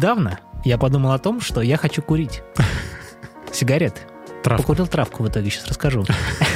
недавно 0.00 0.40
я 0.64 0.78
подумал 0.78 1.12
о 1.12 1.18
том, 1.18 1.42
что 1.42 1.60
я 1.60 1.76
хочу 1.76 2.00
курить. 2.00 2.42
Сигареты. 3.52 4.00
Травку. 4.42 4.62
Покурил 4.62 4.86
травку 4.86 5.22
в 5.22 5.28
итоге, 5.28 5.50
сейчас 5.50 5.66
расскажу. 5.68 6.06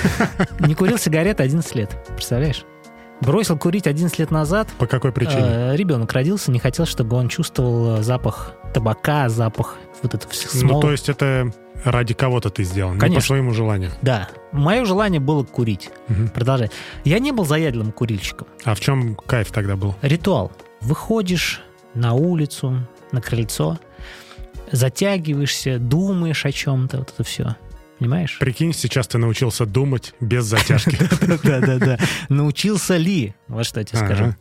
Не 0.61 0.75
курил 0.75 0.97
сигареты 0.97 1.43
11 1.43 1.75
лет, 1.75 1.95
представляешь? 2.15 2.65
Бросил 3.21 3.59
курить 3.59 3.87
11 3.87 4.19
лет 4.19 4.31
назад. 4.31 4.69
По 4.79 4.87
какой 4.87 5.13
причине? 5.13 5.43
Э, 5.45 5.77
Ребенок 5.77 6.11
родился, 6.15 6.51
не 6.51 6.59
хотел, 6.59 6.87
чтобы 6.87 7.17
он 7.17 7.29
чувствовал 7.29 7.99
э, 7.99 8.03
запах 8.03 8.55
табака, 8.73 9.29
запах 9.29 9.77
вот 10.03 10.15
этого 10.15 10.33
всего. 10.33 10.73
Ну, 10.73 10.81
то 10.81 10.91
есть 10.91 11.11
это 11.11 11.53
ради 11.85 12.15
кого-то 12.15 12.49
ты 12.49 12.65
сделал, 12.65 12.93
не 12.93 12.99
по 12.99 13.03
Конечно. 13.03 13.27
своему 13.27 13.53
желанию. 13.53 13.91
Да. 14.01 14.31
Мое 14.53 14.87
желание 14.87 15.21
было 15.21 15.45
курить. 15.45 15.91
Мгм. 16.09 16.29
Продолжай. 16.29 16.71
Я 17.05 17.19
не 17.19 17.31
был 17.33 17.45
заядлым 17.45 17.93
курильщиком. 17.93 18.49
А 18.65 18.75
в 18.75 18.81
чем 18.81 19.15
кайф 19.15 19.53
тогда 19.53 19.77
был? 19.77 19.95
Ритуал. 20.01 20.51
Выходишь 20.81 21.63
на 21.95 22.15
улицу, 22.15 22.87
на 23.15 23.21
крыльцо, 23.21 23.79
затягиваешься, 24.71 25.79
думаешь 25.79 26.45
о 26.45 26.53
чем-то, 26.53 26.99
вот 26.99 27.13
это 27.15 27.25
все. 27.25 27.57
Понимаешь? 27.99 28.39
Прикинь, 28.39 28.73
сейчас 28.73 29.07
ты 29.07 29.19
научился 29.19 29.67
думать 29.67 30.15
без 30.21 30.45
затяжки. 30.45 30.99
Да-да-да. 31.43 31.99
Научился 32.29 32.97
ли? 32.97 33.35
Вот 33.47 33.65
что 33.67 33.81
я 33.81 33.87
тебе 33.87 33.99
скажу. 33.99 34.35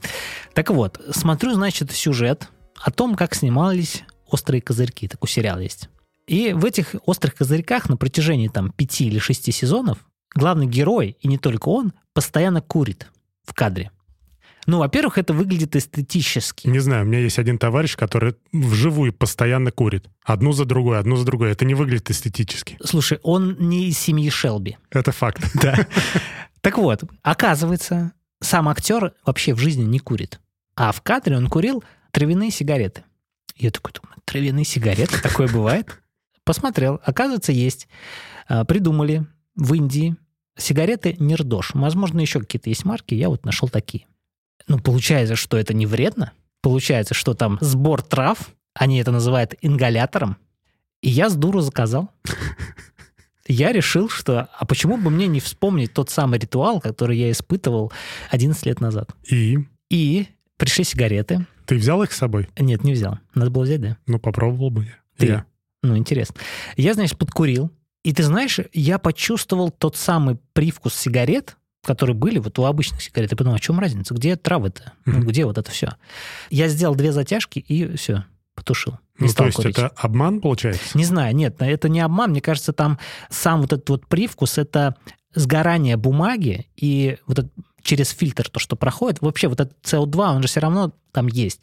Так 0.54 0.72
вот, 0.72 1.00
смотрю, 1.12 1.54
значит, 1.54 1.92
сюжет 1.92 2.50
о 2.76 2.92
том, 2.92 3.16
как 3.16 3.36
снимались 3.36 4.04
«Острые 4.28 4.62
козырьки». 4.62 5.08
Такой 5.08 5.30
сериал 5.30 5.60
есть. 5.60 5.90
И 6.26 6.54
в 6.54 6.66
этих 6.66 6.96
«Острых 7.06 7.36
козырьках» 7.36 7.90
на 7.90 7.96
протяжении 7.96 8.48
там 8.48 8.72
пяти 8.72 9.08
или 9.08 9.20
шести 9.20 9.52
сезонов 9.52 10.00
главный 10.34 10.66
герой, 10.66 11.18
и 11.22 11.28
не 11.28 11.38
только 11.38 11.70
он, 11.70 11.94
постоянно 12.14 12.62
курит 12.62 13.08
в 13.46 13.54
кадре. 13.54 13.92
Ну, 14.66 14.80
во-первых, 14.80 15.18
это 15.18 15.34
выглядит 15.34 15.76
эстетически. 15.76 16.68
Не 16.68 16.80
знаю, 16.80 17.04
у 17.04 17.08
меня 17.08 17.20
есть 17.20 17.38
один 17.40 17.58
товарищ, 17.58 17.96
который 17.98 18.36
вживую 18.52 19.14
постоянно 19.14 19.72
курит. 19.72 20.10
Одну 20.24 20.54
за 20.54 20.66
другой, 20.66 21.00
одну 21.00 21.16
за 21.16 21.26
другой. 21.26 21.52
Это 21.52 21.66
не 21.66 21.74
выглядит 21.74 22.10
эстетически. 22.10 22.78
Слушай, 22.84 23.20
он 23.24 23.58
не 23.60 23.88
из 23.88 24.00
семьи 24.00 24.30
Шелби. 24.30 24.78
Это 24.90 25.12
факт. 25.12 25.44
Да. 25.62 25.88
Так 26.62 26.78
вот, 26.78 27.04
оказывается, 27.24 28.14
сам 28.40 28.70
актер 28.70 29.12
вообще 29.26 29.54
в 29.54 29.58
жизни 29.60 29.84
не 29.84 30.00
курит. 30.00 30.40
А 30.78 30.94
в 30.94 31.02
кадре 31.02 31.36
он 31.36 31.48
курил 31.48 31.84
травяные 32.12 32.52
сигареты. 32.52 33.04
Я 33.58 33.70
такой 33.70 33.92
думаю, 33.92 34.16
травяные 34.24 34.64
сигареты? 34.64 35.22
Такое 35.22 35.50
бывает? 35.50 36.02
Посмотрел. 36.46 37.02
Оказывается, 37.04 37.52
есть. 37.52 37.90
А, 38.48 38.64
Придумали 38.64 39.26
в 39.58 39.74
Индии 39.74 40.16
сигареты 40.58 41.18
Нирдош. 41.20 41.72
Возможно, 41.74 42.22
еще 42.22 42.40
какие-то 42.40 42.70
есть 42.70 42.86
марки. 42.86 43.14
Я 43.14 43.28
вот 43.28 43.44
нашел 43.44 43.68
такие. 43.68 44.06
Ну, 44.68 44.80
получается, 44.80 45.36
что 45.36 45.58
это 45.58 45.74
не 45.74 45.86
вредно. 45.86 46.32
Получается, 46.62 47.14
что 47.14 47.34
там 47.34 47.58
сбор 47.62 48.02
трав, 48.02 48.50
они 48.74 49.00
это 49.00 49.12
называют 49.12 49.54
ингалятором. 49.62 50.38
И 51.02 51.10
я 51.10 51.30
с 51.30 51.36
дуру 51.36 51.62
заказал. 51.62 52.10
Я 53.46 53.74
решил, 53.74 54.08
что 54.08 54.48
а 54.58 54.66
почему 54.66 54.96
бы 54.96 55.10
мне 55.10 55.28
не 55.28 55.42
вспомнить 55.42 55.94
тот 55.94 56.10
самый 56.10 56.40
ритуал, 56.40 56.80
который 56.80 57.18
я 57.18 57.30
испытывал 57.30 57.92
11 58.30 58.66
лет 58.66 58.80
назад. 58.80 59.10
И 59.30 59.58
И 59.90 60.28
пришли 60.58 60.86
сигареты. 60.86 61.46
ты 61.66 61.76
взял 61.76 62.02
их 62.04 62.14
с 62.14 62.18
собой? 62.18 62.48
Нет, 62.58 62.86
не 62.86 62.94
взял. 62.94 63.20
Надо 63.36 63.52
было 63.52 63.64
взять, 63.64 63.82
да? 63.82 63.98
Ну, 64.08 64.18
попробовал 64.18 64.70
бы 64.70 64.86
я. 64.86 64.96
Ты? 65.18 65.26
Я. 65.26 65.46
Ну, 65.82 65.98
интересно. 65.98 66.36
Я, 66.78 66.94
значит, 66.94 67.18
подкурил. 67.18 67.70
И 68.06 68.14
ты 68.14 68.24
знаешь, 68.24 68.60
я 68.72 68.98
почувствовал 68.98 69.72
тот 69.72 69.98
самый 69.98 70.38
привкус 70.54 70.94
сигарет, 70.94 71.58
которые 71.84 72.16
были 72.16 72.40
вот 72.40 72.58
у 72.60 72.64
обычных 72.66 73.02
сигарет. 73.02 73.32
Я 73.32 73.38
подумал, 73.38 73.56
а 73.56 73.60
в 73.60 73.62
чем 73.62 73.80
разница? 73.80 74.14
Где 74.14 74.36
травы-то? 74.36 74.94
Ну, 75.06 75.22
где 75.22 75.46
вот 75.46 75.58
это 75.58 75.70
все? 75.70 75.90
Я 76.50 76.68
сделал 76.70 76.96
две 76.96 77.12
затяжки 77.12 77.60
и 77.60 77.96
все, 77.98 78.26
потушил. 78.56 78.94
Не 79.20 79.26
Ну, 79.26 79.32
стал 79.32 79.44
то 79.46 79.48
есть 79.48 79.58
курить. 79.58 79.78
это 79.78 79.88
обман 79.96 80.42
получается? 80.42 80.98
Не 80.98 81.04
знаю, 81.06 81.36
нет, 81.36 81.56
это 81.60 81.90
не 81.90 82.00
обман. 82.00 82.32
Мне 82.32 82.42
кажется, 82.42 82.74
там 82.74 83.00
сам 83.30 83.62
вот 83.62 83.74
этот 83.74 83.90
вот 83.90 84.08
привкус, 84.08 84.58
это 84.58 84.96
сгорание 85.36 85.98
бумаги 85.98 86.68
и 86.76 87.18
вот 87.28 87.40
это 87.40 87.50
через 87.82 88.10
фильтр 88.12 88.50
то, 88.50 88.60
что 88.60 88.76
проходит. 88.76 89.22
Вообще 89.22 89.48
вот 89.50 89.60
этот 89.60 89.78
CO2, 89.84 90.36
он 90.36 90.42
же 90.42 90.48
все 90.48 90.62
равно 90.62 90.94
там 91.12 91.28
есть. 91.28 91.62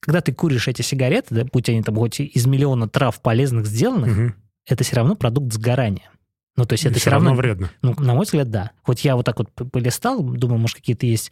Когда 0.00 0.20
ты 0.20 0.32
куришь 0.32 0.66
эти 0.68 0.82
сигареты, 0.82 1.34
да, 1.34 1.44
будь 1.44 1.68
они 1.68 1.82
там 1.82 1.94
хоть 1.96 2.18
из 2.20 2.46
миллиона 2.46 2.88
трав 2.88 3.20
полезных 3.20 3.66
сделанных, 3.66 4.10
Мгм. 4.16 4.34
это 4.66 4.82
все 4.82 4.96
равно 4.96 5.14
продукт 5.14 5.52
сгорания. 5.52 6.10
Ну, 6.56 6.64
то 6.66 6.74
есть 6.74 6.84
это 6.84 6.94
все 6.94 7.02
всё 7.02 7.10
равно 7.10 7.30
равно... 7.30 7.42
вредно. 7.42 7.70
Ну, 7.82 7.94
на 7.98 8.14
мой 8.14 8.24
взгляд, 8.24 8.50
да. 8.50 8.72
Хоть 8.82 9.04
я 9.04 9.16
вот 9.16 9.24
так 9.24 9.38
вот 9.38 9.50
полистал, 9.72 10.22
думаю, 10.22 10.58
может, 10.58 10.76
какие-то 10.76 11.06
есть 11.06 11.30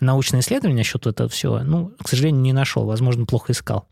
научные 0.00 0.40
исследования 0.40 0.78
насчет 0.78 1.06
этого 1.06 1.28
всего. 1.28 1.60
Ну, 1.60 1.92
к 2.02 2.08
сожалению, 2.08 2.42
не 2.42 2.52
нашел. 2.52 2.84
Возможно, 2.84 3.26
плохо 3.26 3.52
искал. 3.52 3.88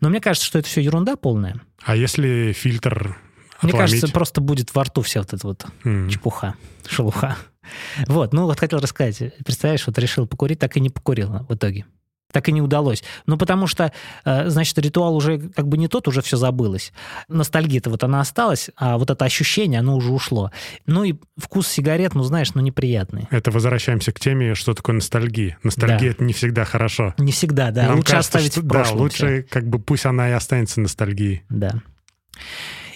Но 0.00 0.08
мне 0.08 0.20
кажется, 0.20 0.46
что 0.46 0.58
это 0.58 0.68
все 0.68 0.80
ерунда 0.80 1.16
полная. 1.16 1.60
А 1.82 1.94
если 1.96 2.52
фильтр 2.52 3.16
Мне 3.62 3.72
отломить? 3.72 3.76
кажется, 3.76 4.08
просто 4.08 4.40
будет 4.40 4.74
во 4.74 4.84
рту 4.84 5.02
вся 5.02 5.20
вот 5.20 5.32
эта 5.32 5.46
вот 5.46 5.66
М. 5.84 6.08
чепуха, 6.08 6.54
шелуха. 6.88 7.36
Вот, 8.06 8.32
ну 8.32 8.44
вот 8.44 8.58
хотел 8.60 8.78
рассказать. 8.78 9.18
Представляешь, 9.44 9.86
вот 9.86 9.98
решил 9.98 10.26
покурить, 10.26 10.58
так 10.58 10.76
и 10.76 10.80
не 10.80 10.90
покурил 10.90 11.44
в 11.48 11.54
итоге. 11.54 11.84
Так 12.32 12.48
и 12.48 12.52
не 12.52 12.60
удалось. 12.60 13.04
Ну, 13.26 13.38
потому 13.38 13.66
что, 13.66 13.92
э, 14.24 14.50
значит, 14.50 14.76
ритуал 14.78 15.14
уже 15.16 15.38
как 15.38 15.68
бы 15.68 15.78
не 15.78 15.86
тот, 15.88 16.08
уже 16.08 16.22
все 16.22 16.36
забылось. 16.36 16.92
Ностальгия-то 17.28 17.88
вот 17.88 18.02
она 18.04 18.20
осталась, 18.20 18.68
а 18.76 18.98
вот 18.98 19.10
это 19.10 19.24
ощущение, 19.24 19.80
оно 19.80 19.96
уже 19.96 20.10
ушло. 20.12 20.50
Ну 20.86 21.04
и 21.04 21.14
вкус 21.38 21.68
сигарет, 21.68 22.14
ну, 22.14 22.24
знаешь, 22.24 22.52
ну, 22.54 22.60
неприятный. 22.62 23.28
Это 23.30 23.50
возвращаемся 23.50 24.12
к 24.12 24.18
теме, 24.20 24.54
что 24.54 24.74
такое 24.74 24.96
ностальгия. 24.96 25.56
Ностальгия 25.62 25.98
Да. 26.10 26.14
это 26.16 26.24
не 26.24 26.32
всегда 26.32 26.64
хорошо. 26.64 27.14
Не 27.18 27.32
всегда, 27.32 27.70
да. 27.70 27.84
Нам 27.86 27.96
лучше 27.98 28.12
кажется, 28.12 28.38
оставить 28.38 28.52
что- 28.52 28.62
в 28.62 28.68
прошлом. 28.68 28.96
Да, 28.96 29.02
лучше 29.02 29.42
всё. 29.42 29.48
как 29.48 29.68
бы 29.68 29.78
пусть 29.78 30.04
она 30.04 30.28
и 30.28 30.32
останется 30.32 30.80
ностальгией. 30.80 31.44
Да. 31.48 31.80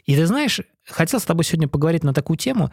И 0.07 0.17
ты 0.17 0.27
знаешь, 0.27 0.61
хотел 0.89 1.21
с 1.21 1.25
тобой 1.25 1.45
сегодня 1.45 1.69
поговорить 1.69 2.03
на 2.05 2.13
такую 2.13 2.37
тему, 2.37 2.73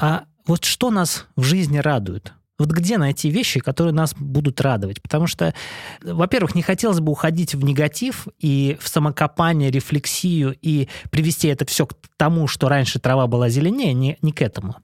а 0.00 0.24
вот 0.46 0.64
что 0.64 0.90
нас 0.90 1.26
в 1.36 1.42
жизни 1.42 1.78
радует? 1.78 2.32
Вот 2.58 2.70
где 2.70 2.98
найти 2.98 3.30
вещи, 3.30 3.58
которые 3.58 3.92
нас 3.92 4.14
будут 4.14 4.60
радовать? 4.60 5.02
Потому 5.02 5.26
что, 5.26 5.54
во-первых, 6.02 6.54
не 6.54 6.62
хотелось 6.62 7.00
бы 7.00 7.10
уходить 7.10 7.54
в 7.54 7.64
негатив 7.64 8.28
и 8.38 8.78
в 8.80 8.88
самокопание, 8.88 9.72
рефлексию 9.72 10.56
и 10.62 10.88
привести 11.10 11.48
это 11.48 11.64
все 11.66 11.86
к 11.86 11.94
тому, 12.16 12.46
что 12.46 12.68
раньше 12.68 13.00
трава 13.00 13.26
была 13.26 13.48
зеленее, 13.48 13.92
не, 13.92 14.18
не 14.22 14.32
к 14.32 14.40
этому. 14.40 14.76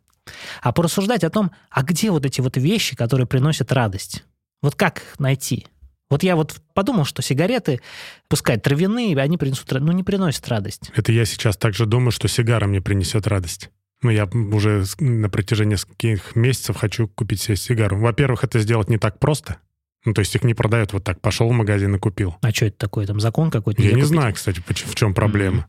А 0.63 0.73
порассуждать 0.73 1.23
о 1.23 1.31
том, 1.31 1.53
а 1.71 1.83
где 1.83 2.11
вот 2.11 2.27
эти 2.27 2.41
вот 2.41 2.57
вещи, 2.57 2.97
которые 2.97 3.27
приносят 3.27 3.73
радость? 3.73 4.25
Вот 4.63 4.75
как 4.75 4.99
их 4.99 5.21
найти? 5.21 5.67
Вот 6.11 6.25
я 6.25 6.35
вот 6.35 6.61
подумал, 6.75 7.05
что 7.05 7.23
сигареты, 7.23 7.81
пускай 8.29 8.59
травяные, 8.59 9.17
они 9.17 9.39
принесут, 9.39 9.71
ну, 9.71 9.93
не 9.93 10.03
приносят 10.03 10.49
радость. 10.49 10.91
Это 10.97 11.13
я 11.13 11.25
сейчас 11.25 11.57
также 11.57 11.87
думаю, 11.87 12.11
что 12.11 12.27
сигара 12.27 12.67
мне 12.67 12.81
принесет 12.81 13.29
радость. 13.29 13.71
Ну, 14.03 14.11
я 14.11 14.25
уже 14.27 14.85
на 14.99 15.29
протяжении 15.29 15.73
нескольких 15.73 16.35
месяцев 16.35 16.77
хочу 16.77 17.09
купить 17.09 17.41
себе 17.41 17.57
сигару. 17.57 17.99
Во-первых, 17.99 18.45
это 18.45 18.59
сделать 18.59 18.89
не 18.89 18.99
так 18.99 19.19
просто. 19.19 19.59
Ну, 20.05 20.15
то 20.15 20.21
есть 20.21 20.35
их 20.35 20.43
не 20.43 20.55
продают 20.55 20.93
вот 20.95 21.05
так. 21.05 21.21
Пошел 21.21 21.49
в 21.49 21.53
магазин 21.53 21.95
и 21.95 21.99
купил. 21.99 22.37
А 22.41 22.51
что 22.51 22.67
это 22.67 22.79
такое? 22.79 23.07
Там 23.07 23.21
закон 23.21 23.51
какой-то? 23.51 23.83
Я 23.83 23.89
не 23.89 23.95
купить? 23.97 24.09
знаю, 24.09 24.35
кстати, 24.35 24.63
в 24.67 24.95
чем 24.95 25.13
проблема. 25.13 25.67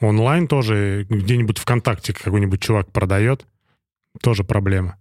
Онлайн 0.00 0.46
тоже 0.46 1.06
где-нибудь 1.08 1.58
ВКонтакте 1.58 2.12
какой-нибудь 2.12 2.60
чувак 2.60 2.92
продает. 2.92 3.46
Тоже 4.20 4.44
проблема. 4.44 4.98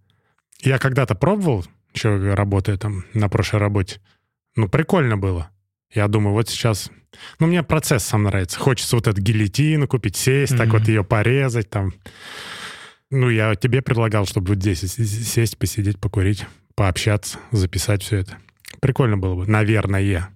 Я 0.62 0.78
когда-то 0.78 1.16
пробовал, 1.16 1.66
еще 1.94 2.34
работая 2.34 2.78
там 2.78 3.04
на 3.14 3.28
прошлой 3.28 3.60
работе. 3.60 4.00
Ну, 4.56 4.70
прикольно 4.70 5.18
было. 5.18 5.50
Я 5.94 6.08
думаю, 6.08 6.34
вот 6.34 6.50
сейчас... 6.50 6.90
Ну, 7.40 7.48
мне 7.48 7.64
процесс 7.64 8.04
сам 8.04 8.24
нравится. 8.24 8.60
Хочется 8.60 8.96
вот 8.98 9.08
эту 9.08 9.22
гильотину 9.22 9.88
купить, 9.88 10.18
сесть, 10.18 10.58
так 10.58 10.68
Мгм. 10.68 10.78
вот 10.80 10.88
ее 10.88 11.04
порезать 11.04 11.70
там. 11.70 11.94
Ну, 13.10 13.30
я 13.30 13.56
тебе 13.56 13.82
предлагал, 13.82 14.26
чтобы 14.26 14.50
вот 14.50 14.58
здесь 14.58 14.82
сесть, 14.82 15.58
посидеть, 15.58 16.00
покурить, 16.00 16.46
пообщаться, 16.76 17.40
записать 17.52 18.04
все 18.04 18.18
это. 18.18 18.38
Прикольно 18.82 19.18
было 19.18 19.36
бы, 19.36 19.48
наверное. 19.48 20.30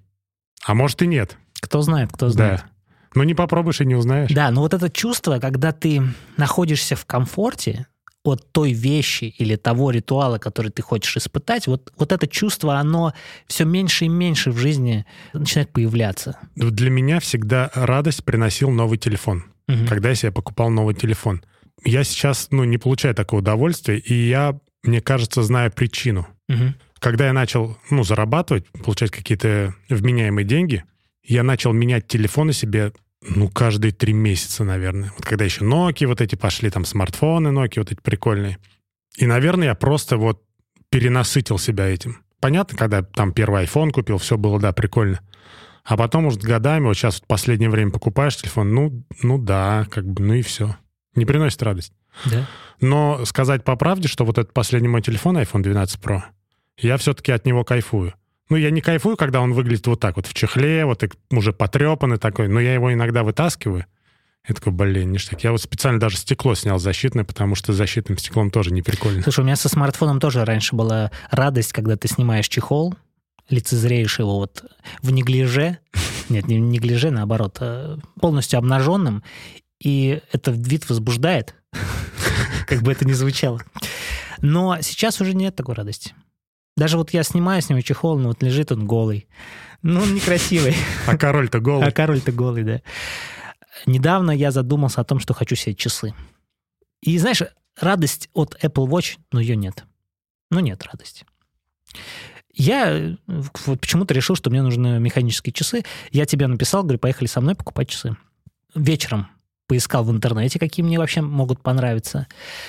А 0.66 0.74
может 0.74 1.02
и 1.02 1.08
нет. 1.08 1.38
Кто 1.60 1.82
знает, 1.82 2.12
кто 2.14 2.30
знает. 2.30 2.62
Да. 2.62 2.70
Ну, 3.16 3.24
не 3.24 3.34
попробуешь 3.34 3.82
и 3.82 3.86
не 3.86 3.96
узнаешь. 3.96 4.30
Да, 4.32 4.50
но 4.52 4.62
вот 4.62 4.74
это 4.74 4.90
чувство, 4.90 5.40
когда 5.40 5.72
ты 5.74 6.02
находишься 6.38 6.96
в 6.96 7.06
комфорте 7.06 7.88
от 8.32 8.52
той 8.52 8.74
вещи 8.74 9.26
или 9.26 9.56
того 9.56 9.92
ритуала, 9.92 10.38
который 10.38 10.72
ты 10.72 10.82
хочешь 10.82 11.18
испытать, 11.18 11.68
вот, 11.68 11.92
вот 11.98 12.12
это 12.12 12.28
чувство, 12.28 12.76
оно 12.80 13.14
все 13.48 13.66
меньше 13.66 14.06
и 14.06 14.08
меньше 14.10 14.52
в 14.52 14.58
жизни 14.58 15.06
начинает 15.34 15.72
появляться. 15.72 16.38
Для 16.56 16.90
меня 16.90 17.20
всегда 17.20 17.70
радость 17.74 18.24
приносил 18.24 18.70
новый 18.72 18.98
телефон, 18.98 19.44
Мгм. 19.68 19.88
когда 19.88 20.10
я 20.10 20.16
себе 20.16 20.32
покупал 20.32 20.70
новый 20.70 20.96
телефон. 20.96 21.44
Я 21.86 22.04
сейчас, 22.04 22.48
ну, 22.52 22.64
не 22.64 22.78
получаю 22.78 23.16
такого 23.16 23.40
удовольствия, 23.40 23.98
и 24.00 24.14
я, 24.28 24.60
мне 24.84 25.02
кажется, 25.02 25.44
знаю 25.44 25.72
причину. 25.72 26.28
Мгм. 26.48 26.76
Когда 27.00 27.28
я 27.28 27.34
начал, 27.34 27.78
ну, 27.90 28.04
зарабатывать, 28.04 28.66
получать 28.84 29.12
какие-то 29.12 29.74
вменяемые 29.90 30.46
деньги, 30.46 30.84
я 31.24 31.44
начал 31.44 31.72
менять 31.72 32.08
телефоны 32.08 32.52
себе, 32.52 32.92
ну, 33.22 33.50
каждые 33.50 33.92
три 33.92 34.14
месяца, 34.14 34.64
наверное. 34.64 35.12
Вот 35.16 35.26
когда 35.26 35.46
еще 35.46 35.66
Nokia 35.66 36.08
вот 36.08 36.22
эти 36.22 36.36
пошли, 36.36 36.70
там 36.70 36.86
смартфоны 36.86 37.50
Nokia 37.50 37.80
вот 37.80 37.92
эти 37.92 38.00
прикольные. 38.02 38.58
И, 39.18 39.26
наверное, 39.26 39.70
я 39.70 39.76
просто 39.76 40.18
вот 40.18 40.44
перенасытил 40.90 41.58
себя 41.60 41.88
этим. 41.88 42.22
Понятно, 42.40 42.78
когда 42.78 43.04
там 43.04 43.34
первый 43.34 43.66
iPhone 43.66 43.92
купил, 43.92 44.18
все 44.18 44.38
было, 44.38 44.60
да, 44.60 44.72
прикольно. 44.72 45.20
А 45.84 45.98
потом, 45.98 46.24
может, 46.24 46.42
годами, 46.42 46.86
вот 46.86 46.96
сейчас 46.96 47.20
в 47.20 47.26
последнее 47.26 47.70
время 47.70 47.92
покупаешь 47.92 48.38
телефон, 48.38 48.74
ну, 48.74 49.04
ну 49.22 49.38
да, 49.38 49.86
как 49.90 50.06
бы, 50.06 50.24
ну 50.24 50.36
и 50.36 50.42
все. 50.42 50.78
Не 51.16 51.26
приносит 51.26 51.62
радость. 51.64 51.94
Да. 52.26 52.48
Но 52.80 53.26
сказать 53.26 53.64
по 53.64 53.76
правде, 53.76 54.08
что 54.08 54.24
вот 54.24 54.38
этот 54.38 54.54
последний 54.54 54.88
мой 54.88 55.02
телефон, 55.02 55.38
iPhone 55.38 55.62
12 55.62 56.00
Pro, 56.00 56.22
я 56.78 56.98
все-таки 56.98 57.32
от 57.32 57.46
него 57.46 57.64
кайфую. 57.64 58.14
Ну, 58.50 58.58
я 58.58 58.72
не 58.72 58.82
кайфую, 58.82 59.16
когда 59.16 59.42
он 59.42 59.54
выглядит 59.54 59.86
вот 59.88 60.00
так 60.00 60.16
вот 60.16 60.26
в 60.26 60.34
чехле, 60.34 60.86
вот 60.86 61.04
уже 61.32 61.54
потрепанный 61.54 62.18
такой, 62.18 62.48
но 62.48 62.60
я 62.60 62.74
его 62.74 62.92
иногда 62.92 63.24
вытаскиваю. 63.24 63.86
Я 64.48 64.56
такой, 64.56 64.74
блин, 64.74 65.12
ништяк. 65.12 65.44
Я 65.44 65.52
вот 65.52 65.62
специально 65.62 66.00
даже 66.00 66.18
стекло 66.18 66.56
снял 66.56 66.80
защитное, 66.80 67.24
потому 67.24 67.54
что 67.54 67.74
защитным 67.74 68.18
стеклом 68.18 68.50
тоже 68.50 68.72
не 68.72 68.82
прикольно. 68.82 69.22
Слушай, 69.22 69.42
у 69.42 69.44
меня 69.44 69.56
со 69.56 69.70
смартфоном 69.70 70.20
тоже 70.20 70.44
раньше 70.46 70.76
была 70.76 71.12
радость, 71.30 71.74
когда 71.74 71.96
ты 71.98 72.08
снимаешь 72.08 72.48
чехол, 72.48 72.96
лицезреешь 73.50 74.18
его 74.18 74.38
вот 74.38 74.64
в 75.04 75.12
неглиже, 75.12 75.78
нет, 76.30 76.48
не 76.48 76.58
в 76.58 76.62
неглиже, 76.62 77.12
наоборот, 77.12 77.58
а 77.60 78.00
полностью 78.20 78.58
обнаженным, 78.58 79.24
и 79.80 80.22
этот 80.32 80.56
вид 80.68 80.90
возбуждает, 80.90 81.54
как 82.68 82.82
бы 82.82 82.92
это 82.92 83.06
ни 83.06 83.14
звучало. 83.14 83.62
Но 84.42 84.82
сейчас 84.82 85.22
уже 85.22 85.36
нет 85.36 85.56
такой 85.56 85.76
радости. 85.76 86.14
Даже 86.80 86.98
вот 86.98 87.10
я 87.10 87.24
снимаю 87.24 87.62
с 87.62 87.68
него 87.68 87.82
чехол, 87.82 88.18
но 88.18 88.30
вот 88.30 88.42
лежит 88.42 88.72
он 88.72 88.88
голый. 88.88 89.28
Ну, 89.82 90.02
он 90.02 90.16
некрасивый. 90.16 90.74
А 91.08 91.18
король-то 91.18 91.60
голый. 91.60 91.86
А 91.86 91.92
король-то 91.92 92.32
голый, 92.32 92.64
да. 92.64 92.82
Недавно 93.86 94.32
я 94.32 94.52
задумался 94.52 95.02
о 95.02 95.04
том, 95.04 95.20
что 95.20 95.34
хочу 95.34 95.56
себе 95.56 95.76
часы. 95.76 96.14
И 97.02 97.18
знаешь, 97.18 97.44
радость 97.78 98.30
от 98.34 98.58
Apple 98.64 98.88
Watch, 98.88 99.18
ну, 99.34 99.42
ее 99.42 99.58
нет. 99.58 99.84
Ну, 100.52 100.62
нет 100.62 100.82
радости. 100.84 101.26
Я 102.54 102.92
э, 102.92 103.16
вот 103.28 103.82
почему-то 103.82 104.14
решил, 104.14 104.38
что 104.38 104.50
мне 104.50 104.62
нужны 104.62 105.00
механические 105.00 105.52
часы. 105.52 105.84
Я 106.12 106.26
тебе 106.26 106.48
написал, 106.48 106.84
говорю, 106.84 107.00
поехали 107.00 107.28
со 107.28 107.42
мной 107.42 107.56
покупать 107.56 107.90
часы. 107.90 108.16
Вечером 108.74 109.28
поискал 109.68 110.06
в 110.06 110.12
интернете, 110.12 110.60
какие 110.60 110.86
мне 110.86 110.98
вообще 110.98 111.20
могут 111.20 111.62
понравиться. 111.62 112.28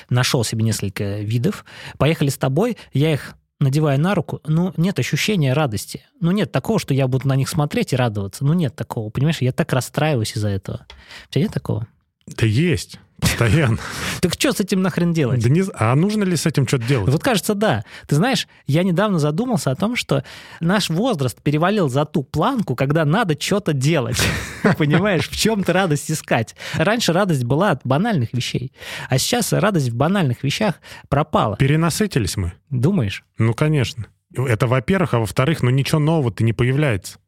Нашел 0.08 0.42
себе 0.42 0.64
несколько 0.64 1.20
видов. 1.20 1.64
Поехали 1.96 2.28
с 2.28 2.36
тобой. 2.36 2.76
Я 2.92 3.12
их 3.12 3.36
надеваю 3.60 4.00
на 4.00 4.14
руку, 4.14 4.40
ну, 4.46 4.72
нет 4.76 4.98
ощущения 4.98 5.52
радости. 5.52 6.02
Ну, 6.20 6.30
нет 6.32 6.50
такого, 6.50 6.78
что 6.78 6.94
я 6.94 7.06
буду 7.06 7.28
на 7.28 7.36
них 7.36 7.48
смотреть 7.48 7.92
и 7.92 7.96
радоваться. 7.96 8.44
Ну, 8.44 8.54
нет 8.54 8.74
такого, 8.74 9.10
понимаешь? 9.10 9.40
Я 9.40 9.52
так 9.52 9.72
расстраиваюсь 9.72 10.36
из-за 10.36 10.48
этого. 10.48 10.86
У 11.28 11.32
тебя 11.32 11.42
нет 11.44 11.52
такого? 11.52 11.86
Да 12.26 12.46
есть. 12.46 12.98
Постоянно. 13.20 13.78
Так 14.20 14.34
что 14.34 14.52
с 14.52 14.60
этим 14.60 14.82
нахрен 14.82 15.12
делать? 15.12 15.42
Да 15.42 15.48
не... 15.48 15.62
А 15.74 15.94
нужно 15.94 16.24
ли 16.24 16.36
с 16.36 16.46
этим 16.46 16.66
что-то 16.66 16.86
делать? 16.86 17.10
Вот 17.10 17.22
кажется, 17.22 17.54
да. 17.54 17.84
Ты 18.06 18.16
знаешь, 18.16 18.48
я 18.66 18.82
недавно 18.82 19.18
задумался 19.18 19.70
о 19.70 19.76
том, 19.76 19.96
что 19.96 20.24
наш 20.60 20.90
возраст 20.90 21.40
перевалил 21.42 21.88
за 21.88 22.04
ту 22.04 22.22
планку, 22.22 22.74
когда 22.74 23.04
надо 23.04 23.36
что-то 23.40 23.72
делать. 23.72 24.20
Понимаешь, 24.78 25.28
в 25.28 25.36
чем-то 25.36 25.72
радость 25.72 26.10
искать. 26.10 26.54
Раньше 26.74 27.12
радость 27.12 27.44
была 27.44 27.70
от 27.70 27.80
банальных 27.84 28.32
вещей, 28.32 28.72
а 29.08 29.18
сейчас 29.18 29.52
радость 29.52 29.90
в 29.90 29.96
банальных 29.96 30.42
вещах 30.42 30.76
пропала. 31.08 31.56
Перенасытились 31.56 32.36
мы. 32.36 32.52
Думаешь? 32.70 33.24
Ну, 33.38 33.54
конечно. 33.54 34.06
Это 34.34 34.66
во-первых, 34.66 35.14
а 35.14 35.18
во-вторых, 35.18 35.62
ну 35.62 35.70
ничего 35.70 35.98
нового-то 35.98 36.44
не 36.44 36.52
появляется. 36.52 37.18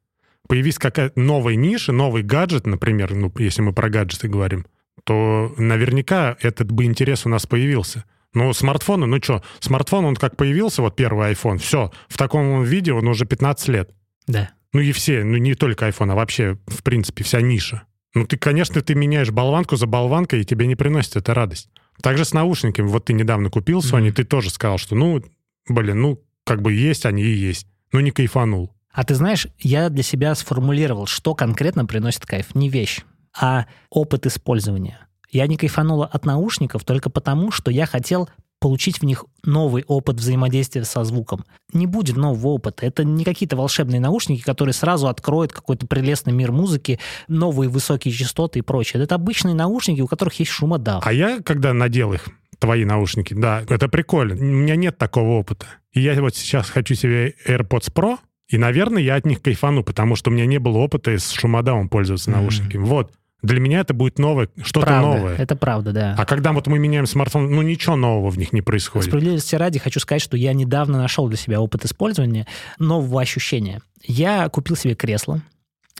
Появись 0.49 0.79
какая-то 0.79 1.19
новая 1.19 1.55
ниша, 1.55 1.93
новый 1.93 2.23
гаджет, 2.23 2.67
например, 2.67 3.15
ну, 3.15 3.33
если 3.39 3.63
мы 3.63 3.73
про 3.73 3.89
гаджеты 3.89 4.29
говорим, 4.29 4.67
то 5.05 5.53
наверняка 5.57 6.37
этот 6.41 6.71
бы 6.71 6.85
интерес 6.85 7.27
у 7.27 7.29
нас 7.29 7.47
появился. 7.47 8.05
Но 8.35 8.53
смартфоны, 8.53 9.07
ну 9.07 9.19
что, 9.23 9.43
смартфон, 9.61 10.07
он 10.07 10.17
как 10.17 10.37
появился, 10.37 10.81
вот 10.81 10.97
первый 10.97 11.33
iPhone, 11.33 11.59
все, 11.59 11.93
в 12.09 12.17
таком 12.17 12.63
виде 12.63 12.93
он 12.93 13.07
уже 13.09 13.27
15 13.27 13.69
лет. 13.69 13.91
Да. 14.27 14.51
Ну 14.73 14.81
и 14.81 14.93
все, 14.93 15.23
ну 15.23 15.37
не 15.37 15.55
только 15.55 15.89
iPhone, 15.89 16.13
а 16.13 16.15
вообще, 16.15 16.59
в 16.67 16.83
принципе, 16.83 17.25
вся 17.25 17.41
ниша. 17.41 17.83
Ну 18.15 18.27
ты, 18.27 18.37
конечно, 18.37 18.81
ты 18.81 18.95
меняешь 18.95 19.31
болванку 19.31 19.77
за 19.77 19.87
болванкой, 19.87 20.43
и 20.43 20.45
тебе 20.45 20.67
не 20.67 20.77
приносит 20.77 21.17
это 21.17 21.35
радость. 21.35 21.69
Также 22.03 22.25
с 22.25 22.33
наушниками. 22.33 22.87
Вот 22.87 23.07
ты 23.07 23.13
недавно 23.13 23.51
купил 23.51 23.81
Sony, 23.81 24.09
mm-hmm. 24.09 24.13
ты 24.13 24.25
тоже 24.25 24.51
сказал, 24.51 24.79
что, 24.79 24.95
ну, 24.95 25.23
блин, 25.69 26.01
ну, 26.01 26.23
как 26.45 26.63
бы 26.63 26.73
есть 26.73 27.07
они 27.07 27.23
и 27.23 27.33
есть. 27.33 27.67
Ну, 27.93 28.01
не 28.01 28.11
кайфанул. 28.11 28.75
А 28.93 29.05
ты 29.05 29.15
знаешь, 29.15 29.47
я 29.59 29.89
для 29.89 30.03
себя 30.03 30.35
сформулировал, 30.35 31.07
что 31.07 31.35
конкретно 31.35 31.87
приносит 31.87 32.27
кайф. 32.27 32.55
Не 32.55 32.69
вещь, 32.69 33.01
а 33.39 33.67
опыт 33.91 34.27
использования. 34.27 34.99
Я 35.31 35.47
не 35.47 35.57
кайфанула 35.57 36.07
от 36.07 36.27
наушников 36.27 36.85
только 36.85 37.11
потому, 37.11 37.51
что 37.51 37.71
я 37.71 37.87
хотел 37.87 38.29
получить 38.61 39.01
в 39.01 39.05
них 39.05 39.25
новый 39.45 39.83
опыт 39.89 40.17
взаимодействия 40.17 40.85
со 40.85 41.03
звуком. 41.03 41.45
Не 41.73 41.87
будет 41.87 42.17
нового 42.17 42.49
опыта. 42.49 42.87
Это 42.87 43.03
не 43.03 43.25
какие-то 43.25 43.57
волшебные 43.57 43.99
наушники, 43.99 44.41
которые 44.41 44.73
сразу 44.73 45.09
откроют 45.09 45.53
какой-то 45.53 45.87
прелестный 45.87 46.33
мир 46.33 46.53
музыки, 46.53 47.01
новые 47.27 47.69
высокие 47.69 48.15
частоты 48.15 48.61
и 48.61 48.63
прочее. 48.63 49.03
Это 49.03 49.17
обычные 49.17 49.55
наушники, 49.55 50.01
у 50.01 50.07
которых 50.07 50.39
есть 50.39 50.53
шумодав. 50.53 51.05
А 51.05 51.13
я, 51.13 51.41
когда 51.43 51.73
надел 51.73 52.13
их, 52.13 52.29
твои 52.61 52.85
наушники, 52.85 53.35
да, 53.35 53.65
это 53.69 53.89
прикольно. 53.89 54.35
У 54.37 54.45
меня 54.45 54.77
нет 54.77 54.97
такого 54.97 55.41
опыта. 55.41 55.67
И 55.93 56.01
я 56.01 56.15
вот 56.23 56.37
сейчас 56.37 56.71
хочу 56.71 56.95
себе 56.95 57.35
AirPods 57.47 57.93
Pro, 57.93 58.19
и, 58.49 58.59
наверное, 58.59 59.03
я 59.03 59.17
от 59.17 59.27
них 59.27 59.43
кайфану, 59.43 59.83
потому 59.83 60.15
что 60.15 60.31
у 60.31 60.33
меня 60.33 60.47
не 60.47 60.59
было 60.59 60.79
опыта 60.79 61.11
с 61.19 61.31
шумодавом 61.31 61.89
пользоваться 61.89 62.31
mm-hmm. 62.31 62.35
наушниками. 62.35 62.85
Вот. 62.85 63.13
Для 63.43 63.61
меня 63.61 63.81
это 63.81 63.93
будет 63.93 64.19
новое, 64.19 64.49
что-то 64.63 64.87
правда, 64.87 65.09
новое. 65.09 65.37
Это 65.37 65.57
правда, 65.57 65.93
да. 65.93 66.15
А 66.17 66.25
когда 66.25 66.53
вот 66.53 66.69
мы 66.69 66.79
меняем 66.79 67.07
смартфон, 67.07 67.51
ну 67.51 67.63
ничего 67.63 67.97
нового 67.97 68.31
в 68.31 68.39
них 68.39 68.53
не 68.53 68.63
происходит. 68.63 69.09
Справедливости 69.09 69.57
ради 69.57 69.79
хочу 69.79 69.99
сказать, 70.01 70.23
что 70.23 70.37
я 70.37 70.53
недавно 70.53 70.99
нашел 70.99 71.29
для 71.29 71.37
себя 71.37 71.61
опыт 71.61 71.85
использования 71.85 72.47
нового 72.79 73.21
ощущения. 73.21 73.81
Я 74.05 74.49
купил 74.49 74.77
себе 74.77 74.95
кресло, 74.95 75.43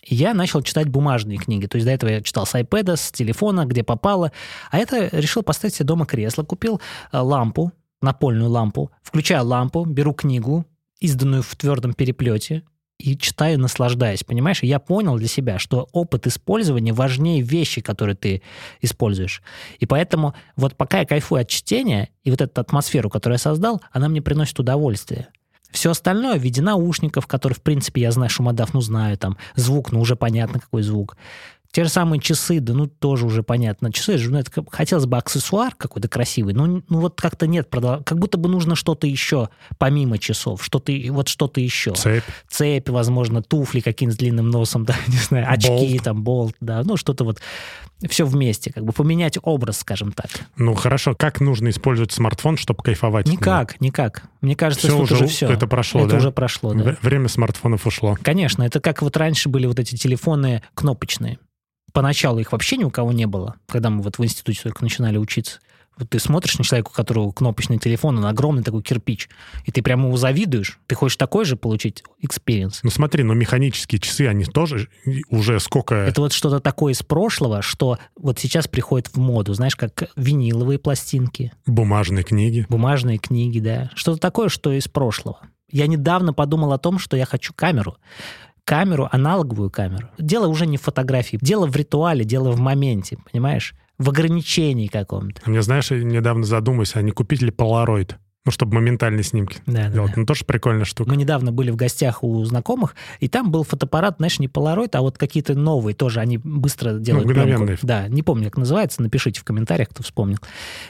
я 0.05 0.35
начал 0.35 0.63
читать 0.63 0.89
бумажные 0.89 1.39
книги. 1.39 1.67
То 1.67 1.77
есть 1.77 1.87
до 1.87 1.93
этого 1.93 2.11
я 2.11 2.23
читал 2.23 2.47
с 2.47 2.55
iPad, 2.55 2.97
с 2.97 3.13
телефона, 3.13 3.67
где 3.67 3.85
попало. 3.85 4.33
А 4.71 4.79
это 4.79 5.09
решил 5.13 5.43
поставить 5.43 5.75
себе 5.75 5.87
дома 5.87 6.07
кресло. 6.07 6.43
Купил 6.43 6.81
э, 7.13 7.19
лампу, 7.19 7.73
напольную 8.01 8.51
лампу. 8.51 8.91
Включаю 9.03 9.47
лампу, 9.47 9.85
беру 9.85 10.13
книгу, 10.13 10.67
изданную 11.01 11.43
в 11.43 11.55
твердом 11.57 11.95
переплете, 11.95 12.63
и 12.99 13.17
читаю, 13.17 13.59
наслаждаясь, 13.59 14.23
понимаешь? 14.23 14.63
Я 14.63 14.79
понял 14.79 15.17
для 15.17 15.27
себя, 15.27 15.59
что 15.59 15.89
опыт 15.93 16.27
использования 16.27 16.93
важнее 16.93 17.43
вещи, 17.43 17.81
которые 17.81 18.15
ты 18.15 18.43
используешь. 18.81 19.43
И 19.79 19.87
поэтому 19.87 20.35
вот 20.57 20.77
пока 20.77 21.01
я 21.01 21.07
кайфую 21.07 21.41
от 21.41 21.49
чтения, 21.49 22.11
и 22.23 22.31
вот 22.31 22.41
эту 22.41 22.61
атмосферу, 22.61 23.11
которую 23.11 23.35
я 23.35 23.39
создал, 23.41 23.83
она 23.91 24.09
мне 24.09 24.23
приносит 24.23 24.59
удовольствие. 24.61 25.29
Все 25.73 25.91
остальное 25.91 26.39
в 26.39 26.43
виде 26.43 26.61
наушников, 26.61 27.27
которые, 27.27 27.57
в 27.57 27.63
принципе, 27.63 28.03
я 28.03 28.13
знаю, 28.13 28.31
шумодав, 28.31 28.75
ну, 28.75 28.81
знаю, 28.81 29.17
там, 29.17 29.39
звук, 29.57 29.91
ну, 29.91 30.01
уже 30.01 30.17
понятно, 30.17 30.61
какой 30.61 30.83
звук. 30.83 31.17
Те 31.73 31.85
же 31.85 31.91
самые 31.91 32.21
часы, 32.21 32.61
да 32.61 32.75
ну 32.75 32.87
тоже 32.87 33.25
уже 33.25 33.43
понятно. 33.43 33.91
Часы, 33.91 34.19
ну, 34.29 34.39
это 34.39 34.51
хотелось 34.71 35.07
бы 35.07 35.17
аксессуар 35.17 35.75
какой-то 35.75 36.07
красивый, 36.07 36.53
но 36.53 36.67
ну, 36.67 36.83
вот 36.89 37.19
как-то 37.19 37.47
нет, 37.47 37.69
как 37.71 38.19
будто 38.19 38.37
бы 38.37 38.51
нужно 38.51 38.77
что-то 38.77 39.07
еще 39.07 39.49
помимо 39.79 40.19
часов, 40.19 40.63
что-то 40.63 40.93
вот 41.11 41.29
что-то 41.29 41.63
еще. 41.63 41.93
Цепь. 41.93 42.25
Цепь, 42.49 42.91
возможно, 42.91 43.43
туфли 43.43 43.81
какие-нибудь 43.81 44.17
с 44.17 44.19
длинным 44.19 44.51
носом, 44.51 44.85
да, 44.87 44.95
не 45.09 45.17
знаю, 45.17 45.51
очки, 45.51 45.69
болт. 45.69 46.03
там, 46.03 46.23
болт, 46.23 46.57
да, 46.61 46.83
ну 46.85 46.99
что-то 46.99 47.25
вот 47.25 47.41
все 48.07 48.27
вместе, 48.27 48.71
как 48.71 48.85
бы 48.85 48.93
поменять 48.93 49.39
образ, 49.43 49.79
скажем 49.79 50.13
так. 50.13 50.29
Ну 50.59 50.75
хорошо, 50.75 51.15
как 51.15 51.41
нужно 51.41 51.71
использовать 51.71 52.13
смартфон, 52.13 52.59
чтобы 52.59 52.83
кайфовать? 52.83 53.29
Никак, 53.29 53.81
никак. 53.81 54.25
Мне 54.43 54.57
кажется, 54.57 54.89
все 54.89 54.99
уже, 54.99 55.15
уже 55.15 55.27
все. 55.27 55.49
Это 55.49 55.67
прошло, 55.67 56.03
Это 56.03 56.11
да? 56.11 56.17
уже 56.19 56.33
прошло, 56.33 56.75
да. 56.75 56.99
Время 57.01 57.29
смартфонов 57.29 57.87
ушло. 57.87 58.19
Конечно, 58.21 58.63
это 58.63 58.81
как 58.81 59.01
вот 59.01 59.17
раньше 59.17 59.49
были 59.49 59.65
вот 59.65 59.79
эти 59.79 59.97
телефоны 59.97 60.63
кнопочные 60.75 61.39
поначалу 61.93 62.39
их 62.39 62.53
вообще 62.53 62.77
ни 62.77 62.85
у 62.85 62.91
кого 62.91 63.13
не 63.13 63.27
было, 63.27 63.57
когда 63.67 63.91
мы 63.91 64.03
вот 64.03 64.19
в 64.19 64.25
институте 64.25 64.63
только 64.63 64.83
начинали 64.83 65.17
учиться. 65.17 65.61
Вот 65.99 66.09
ты 66.09 66.19
смотришь 66.19 66.57
на 66.57 66.65
человека, 66.65 66.89
у 66.89 66.93
которого 66.95 67.33
кнопочный 67.33 67.79
телефон, 67.79 68.17
он 68.17 68.25
огромный 68.25 68.63
такой 68.63 68.83
кирпич, 68.83 69.29
и 69.67 69.73
ты 69.73 69.83
прямо 69.83 70.07
его 70.07 70.17
завидуешь. 70.17 70.79
Ты 70.87 70.95
хочешь 70.95 71.17
такой 71.17 71.45
же 71.45 71.57
получить 71.57 72.03
experience. 72.25 72.77
Ну 72.83 72.91
смотри, 72.91 73.25
но 73.25 73.35
механические 73.35 74.01
часы, 74.01 74.27
они 74.27 74.45
тоже 74.47 74.89
уже 75.29 75.61
сколько... 75.61 75.95
Это 75.95 76.23
вот 76.23 76.33
что-то 76.33 76.61
такое 76.61 76.95
из 76.95 77.03
прошлого, 77.03 77.61
что 77.61 77.99
вот 78.17 78.39
сейчас 78.39 78.69
приходит 78.69 79.09
в 79.09 79.19
моду, 79.19 79.53
знаешь, 79.53 79.77
как 79.77 80.09
виниловые 80.17 80.79
пластинки. 80.79 81.53
Бумажные 81.67 82.25
книги. 82.25 82.67
Бумажные 82.71 83.19
книги, 83.19 83.59
да. 83.59 83.91
Что-то 83.95 84.19
такое, 84.19 84.49
что 84.49 84.73
из 84.73 84.89
прошлого. 84.89 85.41
Я 85.71 85.87
недавно 85.87 86.33
подумал 86.35 86.73
о 86.73 86.79
том, 86.79 86.99
что 86.99 87.17
я 87.17 87.27
хочу 87.27 87.53
камеру 87.55 87.97
камеру, 88.65 89.09
аналоговую 89.11 89.71
камеру. 89.71 90.09
Дело 90.19 90.47
уже 90.47 90.67
не 90.67 90.77
в 90.77 90.83
фотографии, 90.83 91.39
дело 91.41 91.67
в 91.67 91.77
ритуале, 91.77 92.25
дело 92.25 92.53
в 92.53 92.61
моменте, 92.61 93.19
понимаешь? 93.31 93.75
В 93.99 94.09
ограничении 94.09 94.89
каком-то. 94.89 95.41
Мне, 95.49 95.63
знаешь, 95.63 95.91
я 95.91 96.03
недавно 96.03 96.45
задумался, 96.45 96.99
а 96.99 97.03
не 97.03 97.13
купить 97.13 97.43
ли 97.43 97.51
полароид? 97.51 98.19
Ну, 98.45 98.51
чтобы 98.51 98.75
моментальные 98.75 99.23
снимки 99.23 99.59
да, 99.67 99.89
делать. 99.89 100.11
Да, 100.11 100.15
да. 100.15 100.21
Ну, 100.21 100.27
тоже 100.27 100.45
прикольная 100.45 100.85
штука. 100.85 101.09
Мы 101.09 101.17
недавно 101.17 101.53
были 101.53 101.71
в 101.71 101.77
гостях 101.77 102.25
у 102.25 102.45
знакомых, 102.45 102.97
и 103.21 103.29
там 103.29 103.53
был 103.53 103.63
фотоаппарат, 103.63 104.17
знаешь, 104.17 104.41
не 104.41 104.49
Polaroid, 104.49 104.91
а 104.95 105.01
вот 105.01 105.17
какие-то 105.17 105.55
новые 105.55 105.95
тоже. 105.95 106.19
Они 106.19 106.39
быстро 106.39 106.95
делают 106.95 107.27
ну, 107.27 107.31
мгновенные. 107.31 107.79
Да, 107.83 108.09
не 108.09 108.25
помню, 108.25 108.47
как 108.47 108.57
называется. 108.57 109.01
Напишите 109.01 109.41
в 109.41 109.45
комментариях, 109.45 109.91
кто 109.91 110.03
вспомнил, 110.03 110.39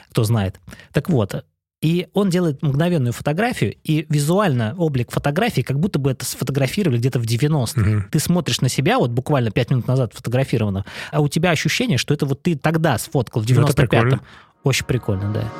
кто 0.09 0.23
знает. 0.23 0.59
Так 0.93 1.09
вот, 1.09 1.45
И 1.83 2.07
он 2.13 2.29
делает 2.29 2.63
мгновенную 2.63 3.11
фотографию, 3.11 3.75
и 3.83 4.05
визуально 4.07 4.73
облик 4.77 5.11
фотографии, 5.11 5.61
как 5.61 5.77
будто 5.79 5.99
бы 5.99 6.11
это 6.11 6.23
сфотографировали 6.23 6.97
где-то 6.97 7.19
в 7.19 7.23
90-х. 7.23 7.81
Мгм. 7.81 8.07
Ты 8.09 8.19
смотришь 8.19 8.61
на 8.61 8.69
себя, 8.69 8.97
вот 8.97 9.11
буквально 9.11 9.51
5 9.51 9.71
минут 9.71 9.87
назад 9.87 10.13
фотографировано, 10.13 10.85
а 11.11 11.19
у 11.19 11.27
тебя 11.27 11.51
ощущение, 11.51 11.97
что 11.97 12.13
это 12.13 12.25
вот 12.25 12.41
ты 12.41 12.55
тогда 12.55 12.97
сфоткал, 12.97 13.41
в 13.41 13.49
Ну, 13.49 13.63
это 13.67 13.73
95-м. 13.73 13.87
прикольно. 13.89 14.21
Очень 14.63 14.85
прикольно, 14.85 15.33
да. 15.33 15.51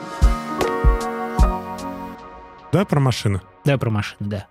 Да, 2.71 2.85
про 2.85 3.01
машину. 3.01 3.41
Да, 3.65 3.77
про 3.77 3.89
машину, 3.89 4.17
да. 4.21 4.47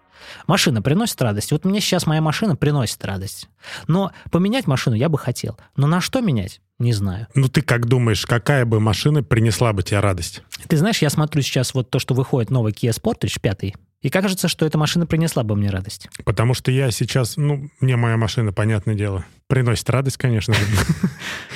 Машина 0.47 0.83
приносит 0.83 1.21
радость. 1.23 1.53
Вот 1.53 1.65
мне 1.65 1.81
сейчас 1.81 2.07
моя 2.07 2.21
машина 2.21 2.57
приносит 2.57 3.05
радость. 3.05 3.49
Но 3.87 4.13
поменять 4.31 4.67
машину 4.67 4.97
я 4.97 5.09
бы 5.09 5.19
хотел. 5.19 5.59
Но 5.77 5.87
на 5.87 6.01
что 6.01 6.21
менять? 6.21 6.61
Не 6.79 6.93
знаю. 6.93 7.29
Ну 7.35 7.49
ты 7.49 7.63
как 7.63 7.87
думаешь, 7.87 8.27
какая 8.27 8.65
бы 8.65 8.81
машина 8.81 9.23
принесла 9.23 9.73
бы 9.73 9.83
тебе 9.83 10.01
радость? 10.01 10.43
Ты 10.69 10.77
знаешь, 10.77 10.99
я 11.03 11.11
смотрю 11.11 11.43
сейчас 11.43 11.75
вот 11.75 11.91
то, 11.91 11.99
что 11.99 12.15
выходит 12.15 12.51
новый 12.51 12.73
Kia 12.73 12.91
Sportage 12.91 13.39
5, 13.41 13.75
и 14.03 14.11
кажется, 14.11 14.49
что 14.49 14.67
эта 14.67 14.79
машина 14.79 15.07
принесла 15.07 15.45
бы 15.45 15.55
мне 15.55 15.71
радость. 15.71 16.09
Потому 16.25 16.55
что 16.55 16.73
я 16.73 16.91
сейчас, 16.91 17.37
ну, 17.37 17.69
мне 17.79 17.97
моя 17.97 18.17
машина, 18.17 18.53
понятное 18.53 18.97
дело, 18.97 19.25
приносит 19.47 19.89
радость, 19.91 20.17
конечно 20.17 20.55
же. 20.55 20.61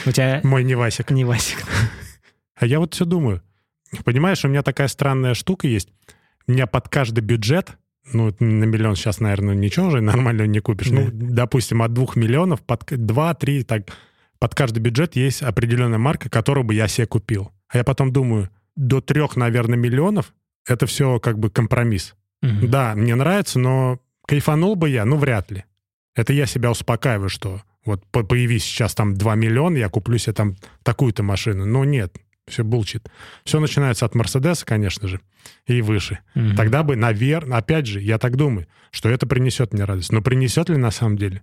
У 0.06 0.12
тебя 0.12 0.40
Мой 0.44 0.62
Невасик. 0.62 1.10
не 1.10 1.24
Васик. 1.24 1.64
А 2.54 2.64
я 2.66 2.78
вот 2.78 2.94
все 2.94 3.04
думаю. 3.04 3.42
Понимаешь, 4.04 4.44
у 4.44 4.48
меня 4.48 4.62
такая 4.62 4.86
странная 4.88 5.34
штука 5.34 5.66
есть. 5.66 5.88
У 6.46 6.52
меня 6.52 6.68
под 6.68 6.88
каждый 6.88 7.20
бюджет, 7.20 7.72
ну, 8.12 8.34
на 8.38 8.64
миллион 8.64 8.96
сейчас, 8.96 9.20
наверное, 9.20 9.54
ничего 9.54 9.86
уже 9.86 10.00
нормально 10.02 10.46
не 10.46 10.60
купишь. 10.60 10.90
Ну, 10.90 11.08
допустим, 11.12 11.82
от 11.82 11.92
двух 11.92 12.16
миллионов, 12.16 12.62
под 12.62 12.84
два-три, 12.88 13.62
так, 13.62 13.88
под 14.38 14.54
каждый 14.54 14.80
бюджет 14.80 15.16
есть 15.16 15.42
определенная 15.42 15.98
марка, 15.98 16.28
которую 16.28 16.64
бы 16.64 16.74
я 16.74 16.88
себе 16.88 17.06
купил. 17.06 17.50
А 17.68 17.78
я 17.78 17.84
потом 17.84 18.12
думаю, 18.12 18.50
до 18.76 19.00
трех, 19.00 19.36
наверное, 19.36 19.78
миллионов 19.78 20.32
это 20.66 20.86
все 20.86 21.18
как 21.20 21.38
бы 21.38 21.50
компромисс. 21.50 22.14
Мгм. 22.42 22.70
Да, 22.70 22.94
мне 22.94 23.14
нравится, 23.14 23.58
но 23.58 24.00
кайфанул 24.26 24.76
бы 24.76 24.90
я, 24.90 25.04
ну, 25.04 25.16
вряд 25.16 25.50
ли. 25.50 25.64
Это 26.14 26.32
я 26.32 26.46
себя 26.46 26.70
успокаиваю, 26.70 27.28
что 27.28 27.62
вот 27.84 28.04
по- 28.10 28.24
появись 28.24 28.64
сейчас 28.64 28.94
там 28.94 29.14
2 29.14 29.34
миллиона, 29.36 29.76
я 29.76 29.88
куплю 29.88 30.18
себе 30.18 30.32
там 30.34 30.56
такую-то 30.82 31.22
машину. 31.22 31.64
Но 31.64 31.84
нет, 31.84 32.16
все 32.46 32.62
булчит. 32.64 33.08
Все 33.44 33.60
начинается 33.60 34.06
от 34.06 34.14
Мерседеса, 34.14 34.64
конечно 34.64 35.08
же, 35.08 35.20
и 35.66 35.82
выше. 35.82 36.20
Мгм. 36.34 36.56
Тогда 36.56 36.82
бы, 36.82 36.96
наверное, 36.96 37.58
опять 37.58 37.86
же, 37.86 38.00
я 38.00 38.18
так 38.18 38.36
думаю, 38.36 38.66
что 38.90 39.08
это 39.08 39.26
принесет 39.26 39.72
мне 39.72 39.84
радость. 39.84 40.12
Но 40.12 40.22
принесет 40.22 40.68
ли 40.68 40.76
на 40.76 40.90
самом 40.90 41.16
деле? 41.18 41.42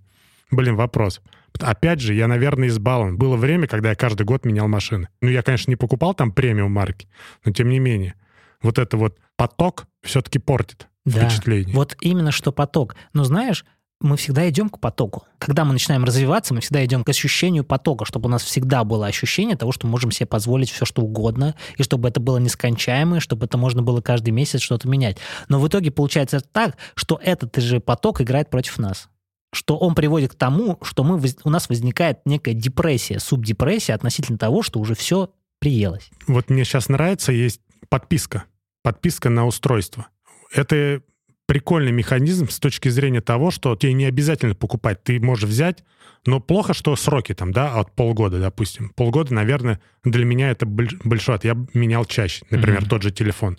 Блин, 0.50 0.76
вопрос. 0.76 1.20
Опять 1.60 2.00
же, 2.00 2.14
я, 2.14 2.26
наверное, 2.26 2.68
избалован. 2.68 3.16
Было 3.16 3.36
время, 3.36 3.66
когда 3.66 3.90
я 3.90 3.94
каждый 3.94 4.24
год 4.24 4.44
менял 4.44 4.68
машины. 4.68 5.08
Ну, 5.20 5.28
я, 5.28 5.42
конечно, 5.42 5.70
не 5.70 5.76
покупал 5.76 6.14
там 6.14 6.32
премиум 6.32 6.72
марки, 6.72 7.08
но 7.44 7.52
тем 7.52 7.68
не 7.68 7.78
менее. 7.78 8.14
Вот 8.62 8.78
это 8.78 8.96
вот 8.96 9.18
поток 9.36 9.84
все-таки 10.02 10.38
портит 10.38 10.88
Да. 11.04 11.28
впечатление. 11.28 11.74
Вот 11.74 11.96
именно 12.00 12.30
что 12.32 12.50
поток. 12.50 12.96
Но 13.12 13.24
знаешь, 13.24 13.64
мы 14.04 14.16
всегда 14.16 14.48
идем 14.48 14.68
к 14.68 14.78
потоку. 14.78 15.24
Когда 15.38 15.64
мы 15.64 15.72
начинаем 15.72 16.04
развиваться, 16.04 16.52
мы 16.52 16.60
всегда 16.60 16.84
идем 16.84 17.04
к 17.04 17.08
ощущению 17.08 17.64
потока, 17.64 18.04
чтобы 18.04 18.26
у 18.26 18.30
нас 18.30 18.42
всегда 18.42 18.84
было 18.84 19.06
ощущение 19.06 19.56
того, 19.56 19.72
что 19.72 19.86
мы 19.86 19.92
можем 19.92 20.10
себе 20.10 20.26
позволить 20.26 20.70
все, 20.70 20.84
что 20.84 21.02
угодно, 21.02 21.54
и 21.76 21.82
чтобы 21.82 22.08
это 22.08 22.20
было 22.20 22.36
нескончаемо, 22.36 23.16
и 23.16 23.20
чтобы 23.20 23.46
это 23.46 23.56
можно 23.56 23.82
было 23.82 24.00
каждый 24.02 24.30
месяц 24.30 24.60
что-то 24.60 24.88
менять. 24.88 25.16
Но 25.48 25.58
в 25.58 25.66
итоге 25.66 25.90
получается 25.90 26.40
так, 26.40 26.76
что 26.94 27.18
этот 27.22 27.56
же 27.56 27.80
поток 27.80 28.20
играет 28.20 28.50
против 28.50 28.78
нас. 28.78 29.08
Что 29.52 29.76
он 29.78 29.94
приводит 29.94 30.32
к 30.32 30.34
тому, 30.34 30.78
что 30.82 31.02
мы, 31.02 31.20
у 31.44 31.50
нас 31.50 31.68
возникает 31.68 32.18
некая 32.26 32.54
депрессия, 32.54 33.18
субдепрессия 33.18 33.94
относительно 33.94 34.36
того, 34.36 34.62
что 34.62 34.80
уже 34.80 34.94
все 34.94 35.30
приелось. 35.60 36.10
Вот 36.26 36.50
мне 36.50 36.64
сейчас 36.64 36.88
нравится, 36.88 37.32
есть 37.32 37.60
подписка. 37.88 38.44
Подписка 38.82 39.30
на 39.30 39.46
устройство. 39.46 40.08
Это 40.52 41.00
прикольный 41.46 41.92
механизм 41.92 42.48
с 42.48 42.58
точки 42.58 42.88
зрения 42.88 43.20
того, 43.20 43.50
что 43.50 43.76
тебе 43.76 43.92
не 43.92 44.04
обязательно 44.06 44.54
покупать. 44.54 45.02
Ты 45.02 45.20
можешь 45.20 45.48
взять, 45.48 45.84
но 46.26 46.40
плохо, 46.40 46.74
что 46.74 46.96
сроки 46.96 47.34
там, 47.34 47.52
да, 47.52 47.74
от 47.74 47.92
полгода, 47.94 48.40
допустим. 48.40 48.90
Полгода, 48.90 49.34
наверное, 49.34 49.80
для 50.04 50.24
меня 50.24 50.50
это 50.50 50.66
боль- 50.66 50.98
большой. 51.04 51.38
Я 51.42 51.54
б 51.54 51.68
менял 51.74 52.04
чаще, 52.04 52.44
например, 52.50 52.80
Мгм. 52.80 52.88
тот 52.88 53.02
же 53.02 53.10
телефон. 53.10 53.58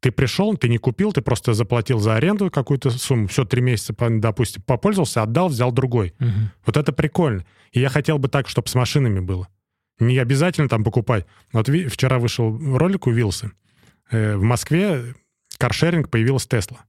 Ты 0.00 0.12
пришел, 0.12 0.56
ты 0.56 0.68
не 0.68 0.78
купил, 0.78 1.12
ты 1.12 1.22
просто 1.22 1.54
заплатил 1.54 1.98
за 1.98 2.14
аренду 2.14 2.50
какую-то 2.50 2.90
сумму, 2.90 3.26
все, 3.26 3.44
три 3.44 3.60
месяца, 3.60 3.94
допустим, 3.98 4.62
попользовался, 4.62 5.22
отдал, 5.22 5.48
взял 5.48 5.72
другой. 5.72 6.14
Мгм. 6.20 6.52
Вот 6.64 6.76
это 6.76 6.92
прикольно. 6.92 7.44
И 7.72 7.80
я 7.80 7.88
хотел 7.88 8.18
бы 8.18 8.28
так, 8.28 8.48
чтобы 8.48 8.68
с 8.68 8.74
машинами 8.76 9.18
было. 9.20 9.48
Не 9.98 10.18
обязательно 10.18 10.68
там 10.68 10.84
покупать. 10.84 11.26
Вот 11.52 11.68
вчера 11.68 12.20
вышел 12.20 12.56
ролик 12.78 13.08
у 13.08 13.10
Вилса. 13.10 13.50
Э, 14.12 14.36
в 14.36 14.42
Москве 14.42 15.14
каршеринг 15.58 16.08
появилась 16.08 16.46
Тесла. 16.46 16.84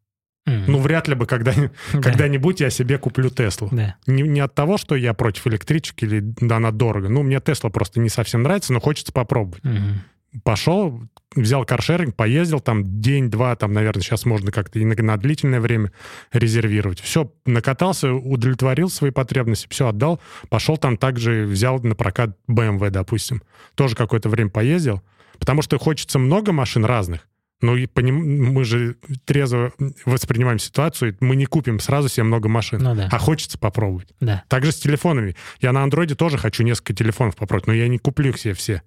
Мгм. 0.50 0.64
Ну, 0.72 0.80
вряд 0.80 1.08
ли 1.08 1.16
бы 1.16 1.26
когда, 1.26 1.54
Да. 1.94 2.02
когда-нибудь 2.02 2.60
я 2.62 2.70
себе 2.70 2.98
куплю 2.98 3.30
Теслу. 3.30 3.70
Да. 3.72 3.96
Не, 4.08 4.24
не 4.24 4.40
от 4.40 4.54
того, 4.56 4.78
что 4.78 4.96
я 4.96 5.14
против 5.14 5.48
электричек 5.48 6.04
или 6.04 6.20
да, 6.22 6.58
она 6.58 6.72
дорого. 6.72 7.10
Ну, 7.10 7.24
мне 7.24 7.40
Тесла 7.40 7.70
просто 7.70 8.00
не 8.00 8.10
совсем 8.10 8.44
нравится, 8.44 8.74
но 8.74 8.80
хочется 8.80 9.14
попробовать. 9.14 9.64
Мгм. 9.64 10.02
Пошел, 10.44 11.02
взял 11.36 11.66
каршеринг, 11.66 12.16
поездил 12.16 12.60
там 12.60 13.02
день-два, 13.02 13.56
там, 13.56 13.74
наверное, 13.74 14.04
сейчас 14.04 14.26
можно 14.26 14.52
как-то 14.52 14.78
и 14.78 14.86
на, 14.86 14.94
на 14.96 15.18
длительное 15.18 15.60
время 15.60 15.92
резервировать. 16.32 17.00
Все, 17.00 17.32
накатался, 17.48 18.14
удовлетворил 18.14 18.90
свои 18.90 19.10
потребности, 19.10 19.68
все 19.72 19.88
отдал. 19.88 20.20
Пошел 20.50 20.78
там 20.78 20.98
также, 20.98 21.46
взял 21.46 21.80
на 21.80 21.96
прокат 21.96 22.38
BMW, 22.50 22.92
допустим. 22.92 23.42
Тоже 23.76 23.96
какое-то 23.96 24.30
время 24.30 24.52
поездил. 24.52 25.02
Потому 25.40 25.62
что 25.62 25.80
хочется 25.80 26.20
много 26.20 26.52
машин 26.52 26.84
разных. 26.86 27.28
Ну, 27.62 27.76
и 27.76 27.88
поним- 27.88 28.54
мы 28.54 28.64
же 28.64 28.96
трезво 29.26 29.74
воспринимаем 30.06 30.60
ситуацию, 30.60 31.18
мы 31.20 31.36
не 31.36 31.46
купим 31.46 31.80
сразу 31.82 32.08
себе 32.08 32.24
много 32.24 32.48
машин, 32.48 32.82
Ну 32.82 32.96
да. 32.96 33.10
а 33.12 33.18
хочется 33.20 33.58
попробовать. 33.60 34.10
Да. 34.22 34.44
Также 34.48 34.72
с 34.72 34.80
телефонами. 34.80 35.36
Я 35.60 35.74
на 35.74 35.84
андроиде 35.84 36.16
тоже 36.16 36.38
хочу 36.38 36.64
несколько 36.64 36.94
телефонов 36.94 37.36
попробовать, 37.36 37.68
но 37.68 37.74
я 37.74 37.88
не 37.90 37.98
куплю 37.98 38.30
их 38.30 38.38
себе 38.40 38.54
все. 38.54 38.82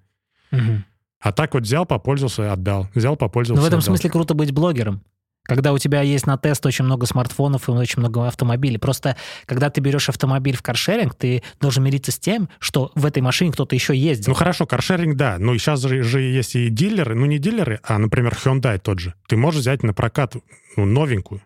Мгм. 0.50 0.84
А 1.20 1.32
так 1.32 1.54
вот 1.54 1.64
взял, 1.64 1.84
попользовался, 1.86 2.50
отдал. 2.52 2.88
Взял, 2.94 3.14
попользовался, 3.16 3.60
Но 3.60 3.62
Ну, 3.62 3.64
в 3.64 3.68
этом 3.68 3.78
отдал. 3.80 3.86
смысле 3.94 4.10
круто 4.10 4.34
быть 4.34 4.52
блогером. 4.52 5.02
Когда 5.44 5.72
у 5.72 5.78
тебя 5.78 6.02
есть 6.02 6.26
на 6.26 6.38
тест 6.38 6.64
очень 6.66 6.84
много 6.84 7.06
смартфонов 7.06 7.68
и 7.68 7.72
очень 7.72 8.00
много 8.00 8.28
автомобилей. 8.28 8.78
Просто 8.78 9.16
когда 9.46 9.70
ты 9.70 9.80
берешь 9.80 10.08
автомобиль 10.08 10.56
в 10.56 10.62
каршеринг, 10.62 11.14
ты 11.14 11.42
должен 11.60 11.82
мириться 11.82 12.12
с 12.12 12.18
тем, 12.18 12.48
что 12.60 12.92
в 12.94 13.04
этой 13.04 13.22
машине 13.22 13.52
кто-то 13.52 13.74
еще 13.74 13.96
ездил. 13.96 14.30
Ну 14.30 14.34
хорошо, 14.34 14.66
каршеринг, 14.66 15.16
да. 15.16 15.38
Но 15.38 15.56
сейчас 15.58 15.80
же, 15.80 16.02
же 16.02 16.20
есть 16.20 16.54
и 16.54 16.68
дилеры, 16.68 17.14
ну 17.14 17.26
не 17.26 17.38
дилеры, 17.38 17.80
а, 17.82 17.98
например, 17.98 18.34
Hyundai 18.34 18.78
тот 18.78 19.00
же. 19.00 19.14
Ты 19.26 19.36
можешь 19.36 19.60
взять 19.60 19.82
на 19.82 19.92
прокат 19.92 20.36
ну, 20.76 20.84
новенькую 20.84 21.42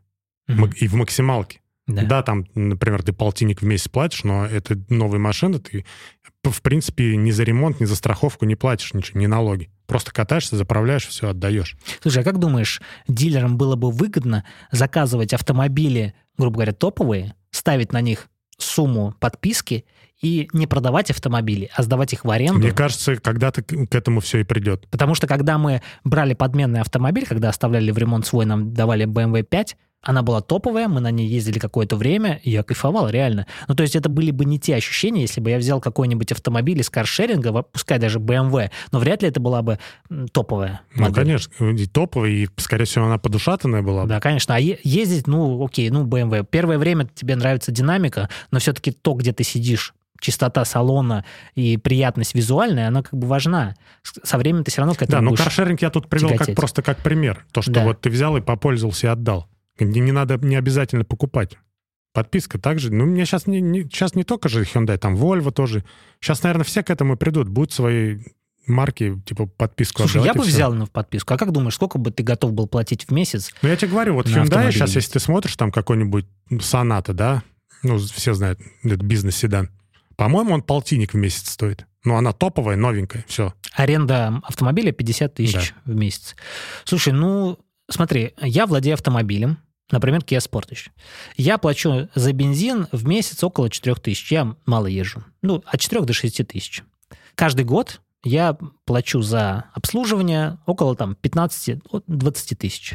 мак- 0.48 0.76
и 0.76 0.88
в 0.88 0.94
максималке. 0.94 1.60
Да. 1.86 2.02
Да. 2.02 2.22
там, 2.22 2.46
например, 2.54 3.02
ты 3.02 3.12
полтинник 3.12 3.62
в 3.62 3.64
месяц 3.64 3.88
платишь, 3.88 4.24
но 4.24 4.44
это 4.44 4.76
новая 4.88 5.20
машина, 5.20 5.60
ты, 5.60 5.84
в 6.42 6.60
принципе, 6.60 7.16
ни 7.16 7.30
за 7.30 7.44
ремонт, 7.44 7.80
ни 7.80 7.84
за 7.84 7.94
страховку 7.94 8.44
не 8.44 8.56
платишь 8.56 8.92
ничего, 8.92 9.20
ни 9.20 9.26
налоги. 9.26 9.70
Просто 9.86 10.12
катаешься, 10.12 10.56
заправляешь, 10.56 11.06
все, 11.06 11.30
отдаешь. 11.30 11.76
Слушай, 12.02 12.22
а 12.22 12.24
как 12.24 12.38
думаешь, 12.38 12.80
дилерам 13.08 13.56
было 13.56 13.76
бы 13.76 13.90
выгодно 13.90 14.44
заказывать 14.70 15.32
автомобили, 15.32 16.14
грубо 16.36 16.56
говоря, 16.56 16.72
топовые, 16.72 17.34
ставить 17.50 17.92
на 17.92 18.00
них 18.00 18.28
сумму 18.58 19.14
подписки 19.20 19.84
и 20.22 20.48
не 20.52 20.66
продавать 20.66 21.10
автомобили, 21.10 21.70
а 21.74 21.82
сдавать 21.82 22.12
их 22.12 22.24
в 22.24 22.30
аренду? 22.30 22.58
Мне 22.58 22.72
кажется, 22.72 23.16
когда-то 23.16 23.62
к 23.62 23.94
этому 23.94 24.20
все 24.20 24.38
и 24.38 24.44
придет. 24.44 24.88
Потому 24.88 25.14
что 25.14 25.26
когда 25.26 25.58
мы 25.58 25.82
брали 26.04 26.34
подменный 26.34 26.80
автомобиль, 26.80 27.26
когда 27.26 27.50
оставляли 27.50 27.90
в 27.90 27.98
ремонт 27.98 28.26
свой, 28.26 28.46
нам 28.46 28.72
давали 28.72 29.06
BMW 29.06 29.42
5, 29.42 29.76
она 30.02 30.22
была 30.22 30.40
топовая, 30.40 30.86
мы 30.88 31.00
на 31.00 31.10
ней 31.10 31.26
ездили 31.26 31.58
какое-то 31.58 31.96
время, 31.96 32.40
и 32.44 32.50
я 32.50 32.62
кайфовал, 32.62 33.08
реально. 33.08 33.46
Ну, 33.66 33.74
то 33.74 33.82
есть 33.82 33.96
это 33.96 34.08
были 34.08 34.30
бы 34.30 34.44
не 34.44 34.58
те 34.60 34.76
ощущения, 34.76 35.22
если 35.22 35.40
бы 35.40 35.50
я 35.50 35.58
взял 35.58 35.80
какой-нибудь 35.80 36.30
автомобиль 36.30 36.80
из 36.80 36.88
каршеринга, 36.90 37.62
пускай 37.62 37.98
даже 37.98 38.20
BMW, 38.20 38.70
но 38.92 38.98
вряд 39.00 39.22
ли 39.22 39.28
это 39.28 39.40
была 39.40 39.62
бы 39.62 39.78
топовая 40.32 40.82
Ну, 40.94 41.02
модель. 41.02 41.14
конечно, 41.24 41.64
и 41.70 41.86
топовая, 41.86 42.30
и, 42.30 42.48
скорее 42.56 42.84
всего, 42.84 43.06
она 43.06 43.18
подушатанная 43.18 43.82
была 43.82 44.02
бы. 44.04 44.08
Да, 44.08 44.20
конечно. 44.20 44.54
А 44.54 44.58
ездить, 44.58 45.26
ну, 45.26 45.64
окей, 45.64 45.90
ну, 45.90 46.06
BMW. 46.06 46.46
Первое 46.48 46.78
время 46.78 47.08
тебе 47.14 47.34
нравится 47.34 47.72
динамика, 47.72 48.28
но 48.52 48.60
все-таки 48.60 48.92
то, 48.92 49.14
где 49.14 49.32
ты 49.32 49.42
сидишь, 49.42 49.92
чистота 50.20 50.64
салона 50.64 51.24
и 51.56 51.76
приятность 51.76 52.34
визуальная, 52.34 52.88
она 52.88 53.02
как 53.02 53.12
бы 53.18 53.26
важна. 53.26 53.74
Со 54.02 54.38
временем 54.38 54.62
ты 54.64 54.70
все 54.70 54.80
равно 54.82 54.94
к 54.94 55.02
этому 55.02 55.10
Да, 55.10 55.30
но 55.30 55.36
каршеринг 55.36 55.82
я 55.82 55.90
тут 55.90 56.08
привел 56.08 56.28
как, 56.28 56.38
тяготеть. 56.38 56.56
просто 56.56 56.82
как 56.82 56.98
пример. 57.02 57.44
То, 57.52 57.60
что 57.60 57.72
Да. 57.72 57.84
вот 57.84 58.00
ты 58.00 58.08
взял 58.08 58.36
и 58.36 58.40
попользовался 58.40 59.08
и 59.08 59.10
отдал. 59.10 59.48
Не, 59.78 60.00
не 60.00 60.12
надо, 60.12 60.38
не 60.38 60.56
обязательно 60.56 61.04
покупать. 61.04 61.58
Подписка 62.12 62.58
также. 62.58 62.92
Ну, 62.92 63.04
мне 63.04 63.26
сейчас 63.26 63.46
не, 63.46 63.60
не, 63.60 63.82
сейчас 63.82 64.14
не 64.14 64.24
только 64.24 64.48
же 64.48 64.62
Hyundai, 64.62 64.96
там 64.96 65.16
Volvo 65.16 65.50
тоже. 65.50 65.84
Сейчас, 66.20 66.42
наверное, 66.42 66.64
все 66.64 66.82
к 66.82 66.90
этому 66.90 67.16
придут. 67.16 67.48
Будут 67.48 67.72
свои 67.72 68.20
марки, 68.66 69.20
типа, 69.24 69.46
подписку 69.46 70.02
Слушай, 70.02 70.24
я 70.24 70.34
бы 70.34 70.42
всё. 70.42 70.50
взял 70.50 70.74
на 70.74 70.86
в 70.86 70.90
подписку. 70.90 71.34
А 71.34 71.36
как 71.38 71.52
думаешь, 71.52 71.74
сколько 71.74 71.98
бы 71.98 72.10
ты 72.10 72.22
готов 72.22 72.52
был 72.52 72.66
платить 72.66 73.04
в 73.04 73.12
месяц? 73.12 73.52
Ну, 73.62 73.68
я 73.68 73.76
тебе 73.76 73.90
говорю, 73.90 74.14
вот 74.14 74.26
Hyundai 74.26 74.42
автомобиле 74.42 74.72
сейчас, 74.72 74.94
если 74.94 75.12
ты 75.12 75.20
смотришь 75.20 75.56
там 75.56 75.70
какой-нибудь 75.70 76.26
Sonata, 76.50 77.12
да, 77.12 77.42
ну, 77.82 77.98
все 77.98 78.34
знают, 78.34 78.60
это 78.82 79.04
бизнес-седан. 79.04 79.70
По-моему, 80.16 80.52
он 80.52 80.62
полтинник 80.62 81.12
в 81.12 81.16
месяц 81.16 81.50
стоит. 81.50 81.86
Ну, 82.04 82.16
она 82.16 82.32
топовая, 82.32 82.76
новенькая, 82.76 83.24
все. 83.28 83.52
Аренда 83.74 84.40
автомобиля 84.44 84.92
50 84.92 85.34
тысяч 85.34 85.74
в 85.84 85.94
месяц. 85.94 86.34
Слушай, 86.84 87.12
ну, 87.12 87.58
смотри, 87.90 88.32
я 88.40 88.66
владею 88.66 88.94
автомобилем, 88.94 89.58
например, 89.90 90.20
Kia 90.20 90.38
Sportage. 90.38 90.88
Я 91.36 91.58
плачу 91.58 92.08
за 92.14 92.32
бензин 92.32 92.88
в 92.92 93.06
месяц 93.06 93.42
около 93.44 93.70
4 93.70 93.96
тысяч. 93.96 94.32
Я 94.32 94.56
мало 94.66 94.86
езжу. 94.86 95.24
Ну, 95.42 95.62
от 95.66 95.80
4 95.80 96.02
до 96.02 96.12
6 96.12 96.46
тысяч. 96.46 96.82
Каждый 97.34 97.64
год 97.64 98.00
я 98.24 98.56
плачу 98.84 99.22
за 99.22 99.64
обслуживание 99.74 100.58
около 100.66 100.96
там 100.96 101.16
15-20 101.22 102.56
тысяч. 102.56 102.94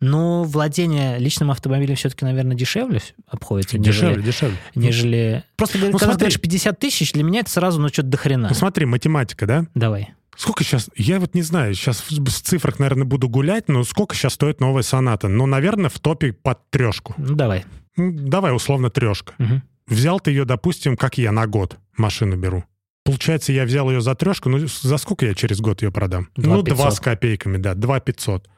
Но 0.00 0.42
владение 0.42 1.16
личным 1.20 1.52
автомобилем 1.52 1.94
все-таки, 1.94 2.24
наверное, 2.24 2.56
дешевле 2.56 3.00
обходится, 3.28 3.78
Дешевле, 3.78 4.16
нежели... 4.16 4.26
дешевле. 4.26 4.56
нежели... 4.74 5.44
Просто, 5.54 5.78
Ну, 5.78 5.84
когда 5.92 5.98
смотри. 5.98 6.14
ты 6.14 6.18
говоришь 6.18 6.40
50 6.40 6.78
тысяч, 6.80 7.12
для 7.12 7.22
меня 7.22 7.40
это 7.40 7.50
сразу, 7.50 7.80
ну, 7.80 7.86
что-то 7.88 8.08
дохрена. 8.08 8.48
Ну 8.48 8.54
смотри, 8.56 8.84
математика, 8.84 9.46
да? 9.46 9.66
Давай. 9.76 10.12
Сколько 10.36 10.64
сейчас, 10.64 10.88
я 10.96 11.20
вот 11.20 11.34
не 11.34 11.42
знаю, 11.42 11.74
сейчас 11.74 12.00
в 12.00 12.10
в 12.10 12.30
цифрах, 12.30 12.78
наверное, 12.78 13.04
буду 13.04 13.28
гулять, 13.28 13.68
но 13.68 13.84
сколько 13.84 14.14
сейчас 14.14 14.34
стоит 14.34 14.60
новая 14.60 14.82
соната? 14.82 15.28
Ну, 15.28 15.46
наверное, 15.46 15.90
в 15.90 15.98
топе 15.98 16.32
под 16.32 16.70
трешку. 16.70 17.14
Ну, 17.18 17.34
давай. 17.34 17.64
Ну, 17.96 18.12
давай, 18.12 18.54
условно, 18.54 18.90
трешка. 18.90 19.34
Мгм. 19.38 19.62
Взял 19.86 20.20
ты 20.20 20.30
ее, 20.30 20.44
допустим, 20.44 20.96
как 20.96 21.18
я, 21.18 21.32
на 21.32 21.46
год 21.46 21.78
машину 21.96 22.36
беру. 22.36 22.64
Получается, 23.04 23.52
я 23.52 23.64
взял 23.64 23.90
ее 23.90 24.00
за 24.00 24.14
трешку, 24.14 24.48
ну, 24.48 24.58
за 24.58 24.96
сколько 24.96 25.26
я 25.26 25.34
через 25.34 25.60
год 25.60 25.82
ее 25.82 25.90
продам? 25.90 26.28
Два 26.36 26.56
ну, 26.56 26.62
два 26.62 26.76
500. 26.76 26.94
с 26.94 27.00
копейками, 27.00 27.56
да, 27.56 27.74
два 27.74 28.00
пятьсот. 28.00 28.48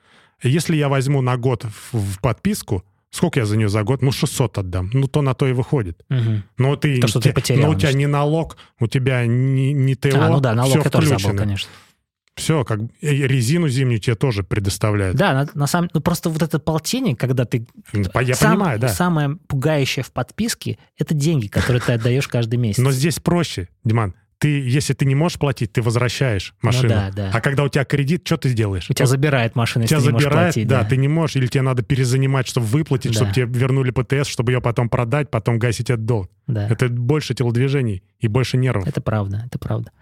Если 0.42 0.76
я 0.76 0.88
возьму 0.88 1.22
на 1.22 1.36
год 1.36 1.64
в, 1.64 1.98
в 1.98 2.20
подписку, 2.20 2.84
сколько 3.14 3.40
я 3.40 3.46
за 3.46 3.56
нее 3.56 3.68
за 3.68 3.82
год? 3.82 4.02
Ну, 4.02 4.12
600 4.12 4.58
отдам. 4.58 4.90
Ну, 4.92 5.06
то 5.08 5.22
на 5.22 5.34
то 5.34 5.46
и 5.46 5.52
выходит. 5.52 6.02
Мгм. 6.08 6.42
Но 6.58 6.76
ты, 6.76 7.00
То, 7.00 7.08
что 7.08 7.20
ты 7.20 7.28
те- 7.30 7.34
потерял, 7.34 7.70
но 7.70 7.76
у 7.76 7.78
тебя 7.78 7.92
не 7.92 8.06
налог, 8.06 8.56
у 8.80 8.86
тебя 8.86 9.24
не, 9.26 9.72
не 9.72 9.94
ТО, 9.94 10.10
А, 10.20 10.28
ну 10.28 10.40
да, 10.40 10.54
налог 10.54 10.70
все 10.72 10.80
я 10.82 10.90
тоже 10.90 11.08
забыл, 11.18 11.38
конечно. 11.38 11.70
Все, 12.36 12.64
как 12.64 12.80
резину 13.00 13.68
зимнюю 13.68 14.00
тебе 14.00 14.16
тоже 14.16 14.42
предоставляют. 14.42 15.16
Да, 15.16 15.32
на, 15.32 15.48
на 15.54 15.66
самом 15.68 15.88
ну 15.94 16.00
просто 16.00 16.30
вот 16.30 16.42
это 16.42 16.58
полтинник, 16.58 17.18
когда 17.20 17.44
ты... 17.44 17.64
По- 18.12 18.18
Я 18.24 18.34
Сам- 18.34 18.54
понимаю, 18.56 18.80
да. 18.80 18.88
Самое 18.88 19.36
пугающее 19.46 20.02
в 20.02 20.10
подписке— 20.10 20.78
это 20.98 21.14
деньги, 21.14 21.46
которые 21.46 21.80
ты 21.80 21.92
отдаешь 21.92 22.26
каждый 22.26 22.56
месяц. 22.56 22.82
Но 22.82 22.90
здесь 22.90 23.20
проще, 23.20 23.68
Диман. 23.84 24.14
Ты, 24.44 24.60
если 24.68 24.92
ты 24.92 25.06
не 25.06 25.14
можешь 25.14 25.38
платить, 25.38 25.72
ты 25.72 25.80
возвращаешь 25.80 26.54
машину. 26.60 26.82
Ну 26.82 26.88
да, 26.90 27.10
да. 27.10 27.30
А 27.32 27.40
когда 27.40 27.62
у 27.62 27.68
тебя 27.70 27.86
кредит, 27.86 28.26
что 28.26 28.36
ты 28.36 28.50
сделаешь? 28.50 28.90
У 28.90 28.92
тебя 28.92 29.06
забирает 29.06 29.56
машина, 29.56 29.84
если 29.84 29.94
тебя 29.94 30.00
ты 30.02 30.06
не 30.08 30.12
можешь 30.12 30.24
забирает, 30.28 30.54
платить. 30.54 30.68
да, 30.68 30.84
ты 30.84 30.96
не 30.98 31.08
можешь, 31.08 31.36
или 31.36 31.46
тебе 31.46 31.62
надо 31.62 31.82
перезанимать, 31.82 32.46
чтобы 32.46 32.66
выплатить, 32.66 33.12
Да. 33.12 33.16
чтобы 33.20 33.32
тебе 33.32 33.46
вернули 33.46 33.90
ПТС, 33.90 34.28
чтобы 34.28 34.52
ее 34.52 34.60
потом 34.60 34.90
продать, 34.90 35.30
потом 35.30 35.58
гасить 35.58 35.88
этот 35.88 36.04
долг. 36.04 36.30
Да. 36.46 36.68
Это 36.68 36.90
больше 36.90 37.32
телодвижений 37.32 38.02
и 38.18 38.28
больше 38.28 38.58
нервов. 38.58 38.86
Это 38.86 39.00
правда, 39.00 39.44
это 39.46 39.58
правда. 39.58 39.92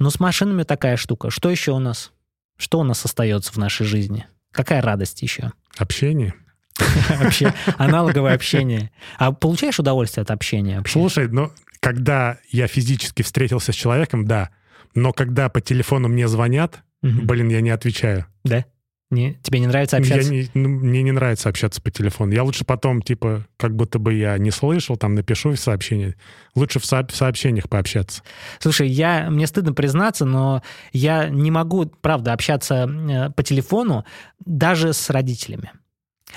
Но 0.00 0.10
с 0.10 0.18
машинами 0.18 0.64
такая 0.64 0.96
штука. 0.96 1.30
Что 1.30 1.48
еще 1.48 1.70
у 1.70 1.78
нас? 1.78 2.10
Что 2.56 2.80
у 2.80 2.82
нас 2.82 3.04
остается 3.04 3.52
в 3.52 3.58
нашей 3.58 3.86
жизни? 3.86 4.26
Какая 4.50 4.82
радость 4.82 5.22
еще? 5.22 5.52
Общение. 5.78 6.34
Вообще, 7.20 7.54
аналоговое 7.78 8.34
общение. 8.34 8.90
А 9.18 9.30
получаешь 9.30 9.78
удовольствие 9.78 10.22
от 10.22 10.32
общения? 10.32 10.82
Слушай, 10.88 11.28
ну, 11.28 11.52
когда 11.82 12.38
я 12.50 12.68
физически 12.68 13.22
встретился 13.22 13.72
с 13.72 13.74
человеком, 13.74 14.24
да. 14.24 14.50
Но 14.94 15.12
когда 15.12 15.48
по 15.48 15.60
телефону 15.60 16.08
мне 16.08 16.28
звонят, 16.28 16.82
Мгм. 17.02 17.26
блин, 17.26 17.48
я 17.48 17.60
не 17.60 17.70
отвечаю. 17.70 18.26
Да? 18.44 18.64
Не, 19.10 19.34
тебе 19.42 19.58
не 19.58 19.66
нравится 19.66 19.96
Я 19.96 20.00
общаться? 20.02 20.32
не- 20.32 20.48
ну, 20.54 20.68
мне 20.68 21.02
не 21.02 21.10
нравится 21.12 21.48
общаться 21.48 21.82
по 21.82 21.90
телефону. 21.90 22.32
Я 22.32 22.44
лучше 22.44 22.64
потом, 22.64 23.02
типа, 23.02 23.44
как 23.58 23.74
будто 23.74 23.98
бы 23.98 24.14
я 24.14 24.38
не 24.38 24.50
слышал, 24.52 24.96
там 24.96 25.14
напишу 25.16 25.50
в 25.50 25.58
сообщение. 25.58 26.14
Лучше 26.54 26.78
в, 26.78 26.84
сооб- 26.84 27.10
в 27.12 27.16
сообщениях 27.16 27.68
пообщаться. 27.68 28.22
Слушай, 28.60 28.88
я, 28.88 29.28
мне 29.28 29.46
стыдно 29.48 29.72
признаться, 29.74 30.24
но 30.24 30.62
я 30.92 31.28
не 31.28 31.50
могу, 31.50 31.86
правда, 32.00 32.32
общаться 32.32 32.86
э, 32.88 33.30
по 33.32 33.42
телефону 33.42 34.06
даже 34.46 34.92
с 34.94 35.10
родителями. 35.10 35.72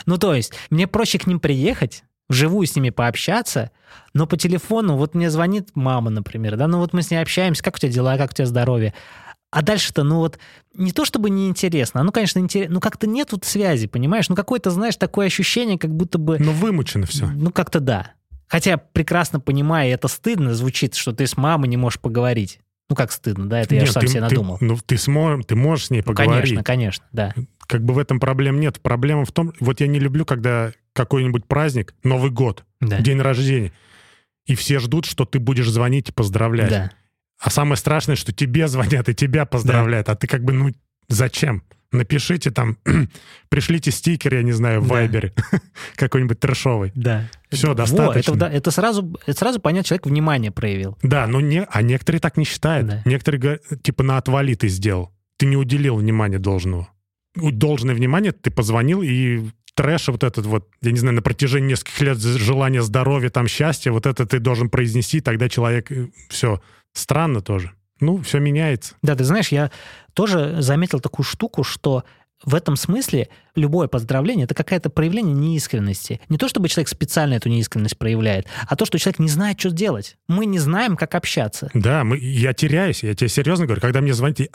Ну, 0.08 0.18
то 0.18 0.34
есть, 0.34 0.54
мне 0.70 0.88
проще 0.88 1.18
к 1.20 1.28
ним 1.28 1.40
приехать, 1.40 2.04
вживую 2.30 2.66
с 2.68 2.76
ними 2.76 2.90
пообщаться, 2.90 3.72
но 4.14 4.26
по 4.28 4.38
телефону, 4.38 4.96
вот 4.98 5.14
мне 5.16 5.30
звонит 5.30 5.70
мама, 5.76 6.10
например, 6.10 6.58
да, 6.58 6.68
ну 6.68 6.80
вот 6.80 6.94
мы 6.94 7.02
с 7.02 7.12
ней 7.12 7.18
общаемся, 7.18 7.64
как 7.64 7.76
у 7.76 7.80
тебя 7.80 7.92
дела, 7.92 8.18
как 8.18 8.32
у 8.32 8.34
тебя 8.34 8.46
здоровье. 8.48 8.94
А 9.52 9.62
дальше-то, 9.62 10.04
ну 10.04 10.18
вот, 10.18 10.38
не 10.74 10.92
то 10.92 11.06
чтобы 11.06 11.30
неинтересно, 11.30 12.04
ну, 12.04 12.12
конечно, 12.12 12.40
интересно, 12.40 12.74
ну 12.74 12.80
как-то 12.82 13.08
нет 13.08 13.32
вот 13.32 13.46
связи, 13.46 13.88
понимаешь? 13.88 14.28
Ну 14.28 14.36
какое-то, 14.36 14.70
знаешь, 14.70 14.98
такое 14.98 15.28
ощущение, 15.28 15.78
как 15.78 15.96
будто 15.96 16.18
бы... 16.18 16.38
Ну, 16.40 16.52
вымучено 16.52 17.06
все. 17.06 17.28
Ну, 17.28 17.52
как-то 17.52 17.80
да. 17.80 18.12
Хотя 18.48 18.78
прекрасно 18.78 19.40
понимаю, 19.40 19.94
это 19.94 20.08
стыдно 20.08 20.54
звучит, 20.56 20.96
что 20.96 21.14
ты 21.14 21.26
с 21.26 21.38
мамой 21.38 21.70
не 21.70 21.78
можешь 21.78 22.00
поговорить. 22.02 22.60
Ну, 22.90 22.96
как 22.96 23.12
стыдно, 23.12 23.48
да? 23.50 23.62
Это 23.62 23.74
я 23.76 23.86
же 23.86 23.94
сам 23.94 24.06
себе 24.06 24.22
надумал. 24.22 24.58
ну, 24.62 24.78
ты, 24.86 24.96
смо- 24.96 25.42
ты 25.42 25.56
можешь 25.56 25.88
с 25.88 25.90
ней 25.90 26.00
Ну, 26.06 26.14
поговорить. 26.14 26.44
конечно, 26.44 26.64
конечно, 26.64 27.06
да. 27.12 27.34
Как 27.68 27.84
бы 27.84 27.94
в 27.94 27.98
этом 27.98 28.20
проблем 28.20 28.60
нет. 28.60 28.80
Проблема 28.82 29.26
в 29.26 29.32
том, 29.32 29.54
вот 29.60 29.80
я 29.82 29.88
не 29.88 30.00
люблю, 30.00 30.26
когда 30.26 30.72
какой-нибудь 30.94 31.46
праздник, 31.46 31.94
Новый 32.04 32.32
год, 32.32 32.64
да. 32.80 33.00
день 33.00 33.20
рождения, 33.20 33.72
и 34.46 34.56
все 34.56 34.80
ждут, 34.80 35.06
что 35.06 35.26
ты 35.26 35.40
будешь 35.40 35.70
звонить 35.70 36.10
и 36.10 36.12
поздравлять. 36.12 36.70
Да. 36.70 36.92
А 37.40 37.50
самое 37.50 37.78
страшное, 37.78 38.16
что 38.16 38.32
тебе 38.32 38.68
звонят 38.70 39.10
и 39.10 39.14
тебя 39.16 39.46
поздравляют, 39.46 40.10
а 40.10 40.16
ты 40.16 40.28
как 40.28 40.44
бы, 40.44 40.54
ну, 40.54 40.72
зачем? 41.08 41.64
Напишите 41.92 42.52
там, 42.52 42.78
пришлите 43.50 43.92
стикер, 43.92 44.36
я 44.36 44.42
не 44.44 44.52
знаю, 44.52 44.82
в 44.82 44.88
Да. 44.88 44.96
Вайбере, 44.96 45.34
какой-нибудь 45.96 46.40
трешовый. 46.40 46.92
Да. 46.96 47.30
Всё, 47.50 47.70
Во, 47.70 47.74
достаточно. 47.74 48.32
это, 48.32 48.40
да, 48.40 48.52
это 48.52 48.72
сразу, 48.72 49.18
это 49.26 49.38
сразу 49.38 49.60
понятно, 49.60 49.88
человек 49.88 50.06
внимание 50.08 50.52
проявил. 50.52 50.98
Да, 51.04 51.26
но 51.28 51.40
не, 51.42 51.64
а 51.64 51.82
некоторые 51.82 52.20
так 52.20 52.38
не 52.38 52.44
считают. 52.46 52.88
Да. 52.88 53.02
Некоторые 53.06 53.40
говорят, 53.40 53.62
типа 53.82 54.04
на 54.04 54.18
отвали 54.18 54.56
ты 54.56 54.68
сделал. 54.68 55.12
Ты 55.38 55.46
не 55.46 55.58
уделил 55.58 55.96
внимания 55.98 56.40
должного. 56.40 56.90
Должное 57.36 57.96
внимание 57.96 58.32
ты 58.32 58.52
позвонил 58.52 59.02
и 59.02 59.50
трэш 59.76 60.08
вот 60.08 60.24
этот 60.24 60.46
вот, 60.46 60.70
я 60.82 60.92
не 60.92 60.98
знаю, 60.98 61.16
на 61.16 61.22
протяжении 61.22 61.70
нескольких 61.70 62.02
лет 62.02 62.18
желание 62.18 62.82
здоровья, 62.82 63.30
там 63.30 63.48
счастья, 63.48 63.92
вот 63.92 64.06
это 64.06 64.26
ты 64.26 64.40
должен 64.40 64.70
произнести, 64.70 65.20
тогда 65.20 65.50
человек, 65.50 65.92
все, 66.30 66.62
странно 66.94 67.42
тоже. 67.42 67.72
Ну, 68.00 68.22
все 68.22 68.40
меняется. 68.40 68.96
Да, 69.02 69.16
ты 69.16 69.24
знаешь, 69.24 69.50
я 69.50 69.72
тоже 70.14 70.62
заметил 70.62 71.00
такую 71.00 71.26
штуку, 71.26 71.64
что 71.64 72.04
в 72.44 72.54
этом 72.54 72.76
смысле 72.76 73.30
любое 73.56 73.88
поздравление 73.88 74.44
это 74.44 74.54
какое-то 74.54 74.90
проявление 74.90 75.34
неискренности. 75.34 76.20
Не 76.30 76.38
то, 76.38 76.48
чтобы 76.48 76.68
человек 76.68 76.90
специально 76.90 77.36
эту 77.36 77.50
неискренность 77.50 77.98
проявляет, 77.98 78.48
а 78.68 78.76
то, 78.76 78.86
что 78.86 79.00
человек 79.00 79.20
не 79.20 79.30
знает, 79.30 79.60
что 79.60 79.72
делать. 79.72 80.18
Мы 80.28 80.46
не 80.46 80.60
знаем, 80.60 80.98
как 80.98 81.16
общаться. 81.16 81.70
Да, 81.74 82.04
мы, 82.04 82.18
я 82.18 82.54
теряюсь, 82.54 83.04
я 83.04 83.14
тебе 83.16 83.30
серьезно 83.30 83.66
говорю, 83.66 83.82
когда 83.82 84.02
мне 84.02 84.14
звонит 84.14 84.52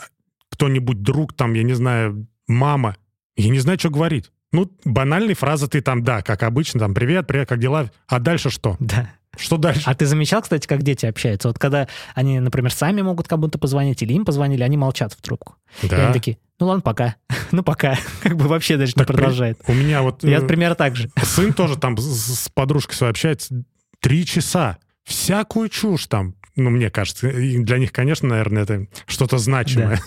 кто-нибудь, 0.51 1.01
друг, 1.01 1.33
там, 1.33 1.53
я 1.53 1.63
не 1.63 1.73
знаю, 1.73 2.27
мама, 2.51 2.97
я 3.35 3.49
не 3.49 3.59
знаю, 3.59 3.79
что 3.79 3.89
говорить. 3.89 4.31
Ну, 4.51 4.69
банальные 4.83 5.35
фразы 5.35 5.67
ты 5.67 5.81
там, 5.81 6.03
да, 6.03 6.21
как 6.21 6.43
обычно, 6.43 6.79
там, 6.79 6.93
привет, 6.93 7.25
привет, 7.25 7.47
как 7.47 7.59
дела? 7.59 7.89
А 8.07 8.19
дальше 8.19 8.49
что? 8.49 8.75
Да. 8.79 9.09
Что 9.37 9.55
дальше? 9.57 9.83
А 9.85 9.95
ты 9.95 10.05
замечал, 10.05 10.41
кстати, 10.41 10.67
как 10.67 10.83
дети 10.83 11.05
общаются? 11.05 11.47
Вот 11.47 11.57
когда 11.57 11.87
они, 12.15 12.39
например, 12.41 12.71
сами 12.73 13.01
могут 13.01 13.29
кому-то 13.29 13.57
позвонить 13.57 14.01
или 14.03 14.13
им 14.13 14.25
позвонили, 14.25 14.61
они 14.61 14.75
молчат 14.75 15.13
в 15.13 15.21
трубку. 15.21 15.55
И 15.81 15.87
да. 15.87 16.05
они 16.05 16.13
такие, 16.13 16.37
ну 16.59 16.67
ладно, 16.67 16.81
пока. 16.81 17.15
ну 17.51 17.63
пока. 17.63 17.97
Как 18.21 18.35
бы 18.35 18.47
вообще 18.47 18.75
даже 18.75 18.91
не 18.91 18.99
Так 18.99 19.07
при- 19.07 19.15
продолжает. 19.15 19.59
У 19.67 19.73
меня 19.73 20.01
вот 20.01 20.23
Я 20.23 20.39
э, 20.39 20.47
примерно 20.47 20.75
так 20.75 20.97
же. 20.97 21.09
сын 21.23 21.53
тоже 21.53 21.77
там 21.77 21.97
с, 21.97 22.43
с 22.43 22.49
подружкой 22.49 22.95
своей 22.95 23.11
общается 23.11 23.63
три 24.01 24.25
часа. 24.25 24.79
Всякую 25.05 25.69
чушь 25.69 26.07
там. 26.07 26.35
Ну, 26.57 26.69
мне 26.69 26.89
кажется, 26.89 27.29
и 27.29 27.57
для 27.59 27.77
них, 27.77 27.93
конечно, 27.93 28.27
наверное, 28.27 28.63
это 28.63 28.87
что-то 29.07 29.37
значимое. 29.37 30.01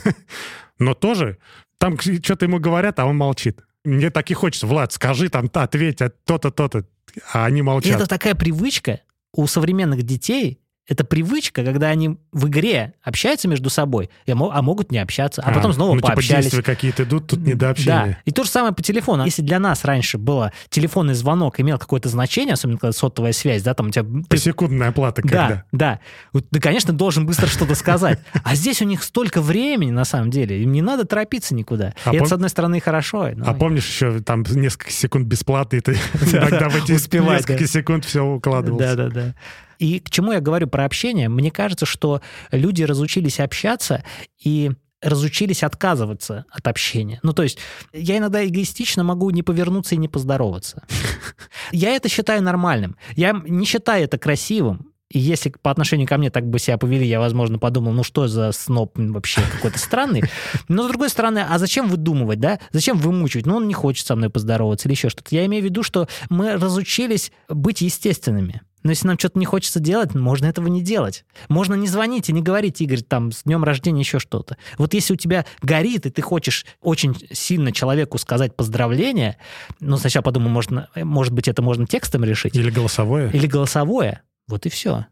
Но 0.79 0.93
тоже 0.93 1.39
там 1.79 1.99
что-то 1.99 2.45
ему 2.47 2.59
говорят, 2.59 2.99
а 2.99 3.07
он 3.07 3.17
молчит. 3.17 3.61
Мне 3.85 4.11
так 4.11 4.31
и 4.31 4.35
хочется, 4.35 4.67
Влад, 4.67 4.93
скажи 4.93 5.29
там, 5.29 5.49
та, 5.49 5.65
ответь, 5.65 6.01
а 6.01 6.11
то-то, 6.25 6.51
то-то. 6.51 6.87
А 7.33 7.45
они 7.45 7.61
И 7.61 7.63
молчат. 7.63 7.97
это 7.97 8.07
такая 8.07 8.35
привычка 8.35 9.01
у 9.33 9.47
современных 9.47 10.03
детей. 10.03 10.61
Это 10.87 11.03
привычка, 11.03 11.65
когда 11.65 11.89
они 11.89 12.19
в 12.31 12.47
игре 12.49 12.93
общаются 13.03 13.49
между 13.49 13.71
собой, 13.71 14.11
а 14.27 14.63
могут 14.63 14.93
не 14.93 14.99
общаться, 14.99 15.41
а, 15.43 15.51
потом 15.51 15.73
снова 15.73 15.95
ну, 15.95 16.01
типа 16.01 16.09
пообщались. 16.09 16.45
действия 16.45 16.63
какие-то 16.63 17.05
идут, 17.05 17.27
тут 17.29 17.41
не 17.41 17.55
до 17.55 17.71
общения. 17.71 18.07
Да. 18.07 18.19
И 18.27 18.31
то 18.33 18.45
же 18.45 18.51
самое 18.51 18.75
по 18.75 18.83
телефону. 18.83 19.25
Если 19.25 19.41
для 19.41 19.59
нас 19.59 19.85
раньше 19.85 20.19
было 20.19 20.53
телефонный 20.69 21.15
звонок 21.15 21.59
имел 21.59 21.79
какое-то 21.79 22.11
значение, 22.11 22.53
особенно 22.53 22.77
когда 22.79 22.93
сотовая 22.93 23.33
связь, 23.33 23.63
да, 23.63 23.73
там 23.73 23.87
у 23.87 23.91
тебя... 23.91 24.05
Посекундная 24.29 24.89
оплата 24.91 25.23
когда? 25.23 25.65
Да, 25.73 26.01
да. 26.35 26.41
Ты, 26.51 26.61
конечно, 26.61 26.93
должен 26.93 27.25
быстро 27.25 27.47
что-то 27.47 27.75
сказать. 27.75 28.19
А 28.43 28.55
здесь 28.55 28.83
у 28.83 28.85
них 28.85 29.03
столько 29.03 29.41
времени, 29.41 29.91
на 29.91 30.05
самом 30.05 30.31
деле. 30.31 30.63
Им 30.63 30.73
не 30.73 30.83
надо 30.83 31.07
торопиться 31.07 31.55
никуда. 31.55 31.95
А 32.05 32.13
и 32.13 32.17
это, 32.17 32.25
пом- 32.25 32.29
с 32.29 32.33
одной 32.33 32.51
стороны, 32.51 32.81
хорошо. 32.81 33.31
но- 33.35 33.49
А 33.49 33.55
помнишь 33.55 33.87
еще 33.87 34.21
там 34.21 34.45
несколько 34.51 34.91
секунд 34.91 35.27
бесплатно, 35.27 35.77
и 35.77 35.81
ты 35.81 35.93
иногда 36.33 36.69
в 36.69 36.77
эти 36.77 36.93
несколько 36.93 37.67
секунд 37.67 38.05
все 38.05 38.23
укладывался. 38.23 38.97
Да, 38.97 39.09
да, 39.09 39.11
да. 39.11 39.35
И 39.79 40.01
к 40.01 40.11
чему 40.11 40.33
я 40.33 40.41
говорю 40.41 40.67
про 40.67 40.85
общение? 40.85 41.29
Мне 41.29 41.51
кажется, 41.51 41.87
что 41.87 42.21
люди 42.51 42.83
разучились 42.83 43.41
общаться 43.41 44.05
и 44.43 44.73
разучились 45.05 45.63
отказываться 45.63 46.47
от 46.51 46.67
общения. 46.67 47.21
Ну, 47.23 47.33
то 47.33 47.43
есть 47.43 47.59
я 47.93 48.19
иногда 48.19 48.45
эгоистично 48.45 49.05
могу 49.05 49.31
не 49.31 49.43
повернуться 49.43 49.95
и 49.95 49.99
не 49.99 50.09
поздороваться. 50.09 50.85
Я 51.73 51.91
это 51.91 52.09
считаю 52.09 52.43
нормальным. 52.43 52.97
Я 53.15 53.39
не 53.47 53.67
считаю 53.67 54.05
это 54.05 54.17
красивым. 54.17 54.95
И 55.11 55.19
если 55.19 55.51
по 55.51 55.71
отношению 55.71 56.09
ко 56.09 56.17
мне 56.17 56.31
так 56.31 56.49
бы 56.49 56.59
себя 56.59 56.79
повели, 56.79 57.07
я, 57.07 57.21
возможно, 57.21 57.59
подумал, 57.59 57.93
ну 57.93 58.03
что 58.03 58.27
за 58.27 58.51
сноб 58.53 58.93
вообще 58.97 59.43
какой-то 59.53 59.79
странный. 59.79 60.25
Но, 60.69 60.85
с 60.85 60.89
другой 60.89 61.09
стороны, 61.09 61.45
а 61.49 61.59
зачем 61.59 61.89
выдумывать, 61.89 62.41
да? 62.41 62.59
Зачем 62.73 62.99
вымучивать? 62.99 63.47
Ну, 63.47 63.57
он 63.57 63.69
не 63.69 63.75
хочет 63.75 64.07
со 64.07 64.17
мной 64.17 64.31
поздороваться 64.31 64.89
или 64.89 64.95
еще 64.95 65.11
что-то. 65.11 65.33
Я 65.35 65.45
имею 65.47 65.63
в 65.63 65.67
виду, 65.67 65.83
что 65.83 66.09
мы 66.31 66.55
разучились 66.55 67.31
быть 67.49 67.83
естественными. 67.83 68.63
Но 68.85 68.91
если 68.91 69.07
нам 69.09 69.19
что-то 69.19 69.39
не 69.39 69.47
хочется 69.47 69.81
делать, 69.81 70.15
можно 70.15 70.47
этого 70.47 70.69
не 70.69 70.83
делать. 70.83 71.25
Можно 71.49 71.75
не 71.75 71.89
звонить 71.89 72.29
и 72.29 72.33
не 72.35 72.43
говорить, 72.43 72.83
Игорь, 72.83 73.01
там, 73.01 73.33
с 73.33 73.45
днем 73.45 73.65
рождения 73.65 74.01
еще 74.01 74.19
что-то. 74.19 74.59
Вот 74.77 74.93
если 74.93 75.15
у 75.15 75.17
тебя 75.17 75.47
горит, 75.63 76.05
и 76.05 76.11
ты 76.11 76.21
хочешь 76.21 76.67
очень 76.83 77.17
сильно 77.33 77.73
человеку 77.73 78.19
сказать 78.19 78.55
поздравление, 78.55 79.39
ну, 79.81 79.97
сначала 79.97 80.23
подумай, 80.23 80.51
можно, 80.51 80.91
может 80.95 81.33
быть, 81.33 81.49
это 81.49 81.63
можно 81.63 81.87
текстом 81.87 82.25
решить. 82.25 82.55
Или 82.55 82.71
голосовое. 82.71 83.31
Или 83.33 83.47
голосовое. 83.47 84.21
Вот 84.47 84.67
и 84.67 84.69
все. 84.69 85.07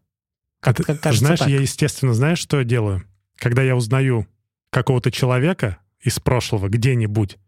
Как, 0.61 0.77
как 0.77 1.01
кажется 1.01 1.25
знаешь, 1.25 1.41
так. 1.41 1.49
я, 1.49 1.59
естественно, 1.59 2.13
знаешь, 2.13 2.39
что 2.39 2.59
я 2.59 2.65
делаю? 2.65 3.05
Когда 3.37 3.63
я 3.63 3.75
узнаю 3.75 4.27
какого-то 4.71 5.11
человека 5.11 5.79
из 5.99 6.21
прошлого 6.21 6.69
где-нибудь, 6.69 7.39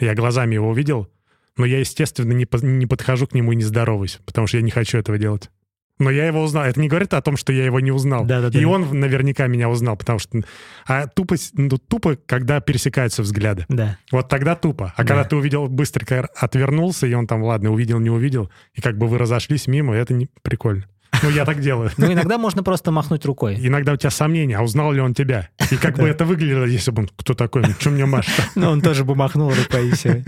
я 0.00 0.14
глазами 0.16 0.54
его 0.54 0.70
увидел, 0.70 1.08
но 1.56 1.64
я, 1.64 1.78
естественно, 1.78 2.32
не, 2.32 2.48
не 2.62 2.86
подхожу 2.86 3.28
к 3.28 3.34
нему 3.34 3.52
и 3.52 3.56
не 3.56 3.64
здороваюсь, 3.64 4.18
потому 4.26 4.48
что 4.48 4.56
я 4.56 4.62
не 4.64 4.70
хочу 4.70 4.98
этого 4.98 5.18
делать. 5.18 5.50
Но 5.98 6.10
я 6.10 6.26
его 6.26 6.42
узнал. 6.42 6.64
Это 6.64 6.80
не 6.80 6.88
говорит 6.88 7.12
о 7.14 7.22
том, 7.22 7.36
что 7.36 7.52
я 7.52 7.64
его 7.64 7.80
не 7.80 7.90
узнал. 7.90 8.24
Да, 8.24 8.40
да, 8.40 8.50
да. 8.50 8.58
И 8.58 8.64
он 8.64 8.98
наверняка 8.98 9.46
меня 9.46 9.68
узнал, 9.68 9.96
потому 9.96 10.18
что... 10.18 10.40
А 10.86 11.06
тупо, 11.06 11.36
ну, 11.54 11.76
тупо, 11.76 12.16
когда 12.26 12.60
пересекаются 12.60 13.22
взгляды. 13.22 13.66
Да. 13.68 13.98
Вот 14.12 14.28
тогда 14.28 14.54
тупо. 14.54 14.92
А 14.96 15.02
да. 15.02 15.08
когда 15.08 15.24
ты 15.24 15.36
увидел, 15.36 15.66
быстренько 15.66 16.28
отвернулся, 16.36 17.06
и 17.06 17.14
он 17.14 17.26
там, 17.26 17.42
ладно, 17.42 17.70
увидел, 17.70 17.98
не 17.98 18.10
увидел, 18.10 18.50
и 18.74 18.80
как 18.80 18.96
бы 18.96 19.08
вы 19.08 19.18
разошлись 19.18 19.66
мимо, 19.66 19.94
это 19.94 20.14
не 20.14 20.28
прикольно. 20.42 20.84
Ну, 21.22 21.30
я 21.30 21.44
так 21.44 21.60
делаю. 21.60 21.90
Ну, 21.96 22.12
иногда 22.12 22.38
можно 22.38 22.62
просто 22.62 22.90
махнуть 22.90 23.24
рукой. 23.24 23.56
Иногда 23.58 23.94
у 23.94 23.96
тебя 23.96 24.10
сомнения, 24.10 24.56
а 24.56 24.62
узнал 24.62 24.92
ли 24.92 25.00
он 25.00 25.14
тебя? 25.14 25.48
И 25.70 25.76
как 25.76 25.96
бы 25.96 26.06
это 26.06 26.24
выглядело, 26.24 26.64
если 26.64 26.90
бы 26.90 27.02
он, 27.02 27.10
кто 27.16 27.34
такой, 27.34 27.62
ну, 27.62 27.70
что 27.78 27.90
мне 27.90 28.06
машет? 28.06 28.32
Ну, 28.54 28.70
он 28.70 28.80
тоже 28.80 29.04
бы 29.04 29.14
махнул 29.14 29.50
рукой, 29.50 29.88
и 29.88 29.92
все. 29.92 30.22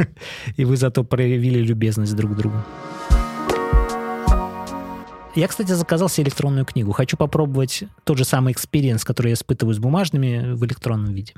И 0.56 0.64
вы 0.64 0.76
зато 0.76 1.04
проявили 1.04 1.60
любезность 1.60 2.16
друг 2.16 2.32
к 2.32 2.36
другу. 2.36 2.56
Я, 5.36 5.46
кстати, 5.46 5.70
заказал 5.72 6.08
себе 6.08 6.24
электронную 6.24 6.64
книгу. 6.64 6.90
Хочу 6.90 7.16
попробовать 7.16 7.84
тот 8.04 8.18
же 8.18 8.24
самый 8.24 8.52
experience, 8.52 9.04
который 9.04 9.28
я 9.28 9.34
испытываю 9.34 9.74
с 9.74 9.78
бумажными 9.78 10.54
в 10.54 10.64
электронном 10.64 11.14
виде. 11.14 11.34